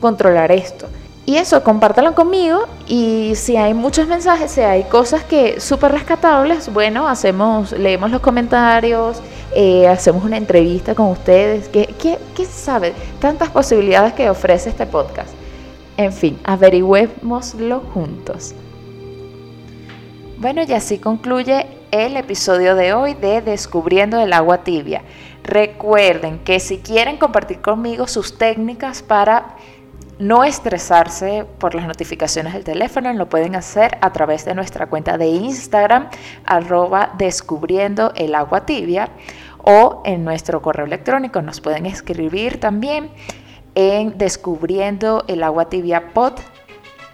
controlar 0.00 0.50
esto? 0.50 0.88
Y 1.24 1.36
eso, 1.36 1.62
compártanlo 1.62 2.16
conmigo 2.16 2.66
y 2.88 3.34
si 3.36 3.56
hay 3.56 3.74
muchos 3.74 4.08
mensajes, 4.08 4.50
si 4.50 4.60
hay 4.60 4.84
cosas 4.84 5.22
que 5.22 5.60
súper 5.60 5.92
rescatables, 5.92 6.72
bueno, 6.72 7.06
hacemos, 7.06 7.70
leemos 7.72 8.10
los 8.10 8.20
comentarios, 8.20 9.22
eh, 9.54 9.86
hacemos 9.86 10.24
una 10.24 10.36
entrevista 10.36 10.96
con 10.96 11.06
ustedes. 11.06 11.68
¿Qué, 11.68 11.94
qué, 12.00 12.18
qué 12.34 12.44
sabe? 12.44 12.92
Tantas 13.20 13.50
posibilidades 13.50 14.14
que 14.14 14.28
ofrece 14.28 14.70
este 14.70 14.84
podcast. 14.84 15.30
En 15.96 16.12
fin, 16.12 16.40
averigüémoslo 16.42 17.80
juntos. 17.94 18.54
Bueno, 20.38 20.62
y 20.66 20.72
así 20.72 20.98
concluye 20.98 21.66
el 21.92 22.16
episodio 22.16 22.74
de 22.74 22.94
hoy 22.94 23.14
de 23.14 23.42
Descubriendo 23.42 24.18
el 24.18 24.32
agua 24.32 24.64
tibia. 24.64 25.02
Recuerden 25.44 26.40
que 26.40 26.58
si 26.58 26.78
quieren 26.78 27.16
compartir 27.16 27.60
conmigo 27.60 28.08
sus 28.08 28.38
técnicas 28.38 29.02
para 29.02 29.56
no 30.22 30.44
estresarse 30.44 31.44
por 31.58 31.74
las 31.74 31.86
notificaciones 31.86 32.52
del 32.52 32.62
teléfono, 32.62 33.12
lo 33.12 33.28
pueden 33.28 33.56
hacer 33.56 33.98
a 34.00 34.12
través 34.12 34.44
de 34.44 34.54
nuestra 34.54 34.86
cuenta 34.86 35.18
de 35.18 35.26
Instagram, 35.26 36.08
arroba 36.46 37.12
descubriendo 37.18 38.12
el 38.14 38.34
agua 38.36 38.64
tibia, 38.64 39.08
o 39.64 40.02
en 40.04 40.24
nuestro 40.24 40.62
correo 40.62 40.86
electrónico. 40.86 41.42
Nos 41.42 41.60
pueden 41.60 41.86
escribir 41.86 42.60
también 42.60 43.10
en 43.74 44.16
descubriendo 44.16 45.24
el 45.26 45.42
agua 45.42 45.68
tibia 45.68 46.12
pod, 46.12 46.34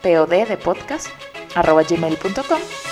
pod 0.03 0.29
de 0.29 0.57
podcast, 0.63 1.09
arroba 1.55 1.83
gmail.com 1.83 2.88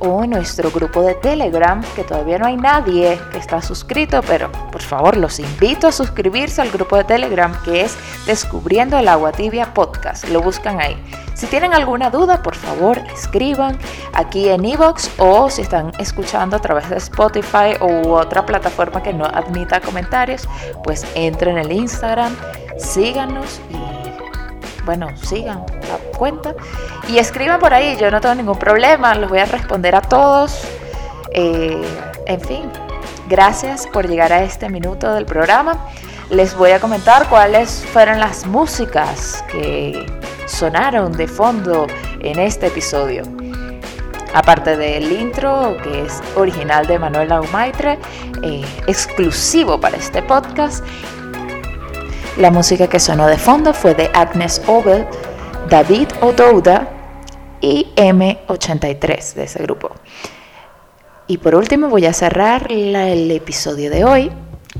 o 0.00 0.26
nuestro 0.26 0.70
grupo 0.70 1.02
de 1.02 1.14
Telegram, 1.14 1.82
que 1.94 2.04
todavía 2.04 2.38
no 2.38 2.46
hay 2.46 2.56
nadie 2.56 3.18
que 3.30 3.38
está 3.38 3.62
suscrito, 3.62 4.20
pero 4.26 4.50
por 4.72 4.82
favor 4.82 5.16
los 5.16 5.38
invito 5.38 5.86
a 5.86 5.92
suscribirse 5.92 6.60
al 6.60 6.70
grupo 6.70 6.96
de 6.96 7.04
Telegram 7.04 7.56
que 7.62 7.82
es 7.82 7.96
Descubriendo 8.26 8.98
el 8.98 9.08
Agua 9.08 9.32
Tibia 9.32 9.72
Podcast. 9.72 10.28
Lo 10.28 10.42
buscan 10.42 10.80
ahí. 10.80 10.96
Si 11.34 11.46
tienen 11.46 11.72
alguna 11.72 12.10
duda, 12.10 12.42
por 12.42 12.54
favor 12.54 12.98
escriban 13.14 13.78
aquí 14.12 14.48
en 14.48 14.64
Evox 14.64 15.10
o 15.18 15.48
si 15.48 15.62
están 15.62 15.92
escuchando 15.98 16.56
a 16.56 16.60
través 16.60 16.90
de 16.90 16.96
Spotify 16.96 17.76
u 17.80 18.10
otra 18.10 18.44
plataforma 18.44 19.02
que 19.02 19.12
no 19.12 19.24
admita 19.24 19.80
comentarios, 19.80 20.48
pues 20.84 21.06
entren 21.14 21.56
en 21.56 21.66
el 21.66 21.72
Instagram, 21.72 22.34
síganos 22.78 23.60
y 23.70 24.09
bueno, 24.84 25.08
sigan 25.16 25.64
la 25.82 26.18
cuenta 26.18 26.54
y 27.08 27.18
escriban 27.18 27.60
por 27.60 27.74
ahí, 27.74 27.96
yo 27.98 28.10
no 28.10 28.20
tengo 28.20 28.34
ningún 28.34 28.58
problema, 28.58 29.14
los 29.14 29.30
voy 29.30 29.40
a 29.40 29.44
responder 29.46 29.94
a 29.94 30.02
todos. 30.02 30.62
Eh, 31.32 31.80
en 32.26 32.40
fin, 32.40 32.62
gracias 33.28 33.86
por 33.86 34.08
llegar 34.08 34.32
a 34.32 34.42
este 34.42 34.68
minuto 34.68 35.14
del 35.14 35.26
programa. 35.26 35.86
Les 36.30 36.54
voy 36.54 36.70
a 36.70 36.80
comentar 36.80 37.28
cuáles 37.28 37.84
fueron 37.92 38.20
las 38.20 38.46
músicas 38.46 39.44
que 39.50 40.06
sonaron 40.46 41.12
de 41.12 41.26
fondo 41.26 41.86
en 42.20 42.38
este 42.38 42.68
episodio. 42.68 43.24
Aparte 44.32 44.76
del 44.76 45.10
intro, 45.10 45.76
que 45.82 46.02
es 46.02 46.22
original 46.36 46.86
de 46.86 47.00
Manuel 47.00 47.32
Aumaitre, 47.32 47.98
eh, 48.42 48.64
exclusivo 48.86 49.80
para 49.80 49.96
este 49.96 50.22
podcast, 50.22 50.84
la 52.40 52.50
música 52.50 52.88
que 52.88 52.98
sonó 52.98 53.26
de 53.26 53.36
fondo 53.36 53.74
fue 53.74 53.94
de 53.94 54.10
Agnes 54.14 54.62
Obel, 54.66 55.06
David 55.68 56.08
Odouda 56.22 56.88
y 57.60 57.88
M83 57.96 59.34
de 59.34 59.44
ese 59.44 59.62
grupo. 59.62 59.90
Y 61.26 61.36
por 61.38 61.54
último 61.54 61.88
voy 61.88 62.06
a 62.06 62.14
cerrar 62.14 62.72
el 62.72 63.30
episodio 63.30 63.90
de 63.90 64.04
hoy 64.04 64.32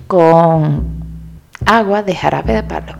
con 0.07 1.05
agua 1.67 2.03
de 2.03 2.15
jarabe 2.15 2.55
de 2.55 2.63
palo. 2.63 3.00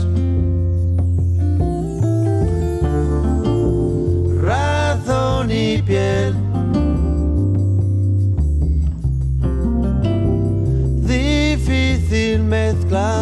cloud. 12.91 13.20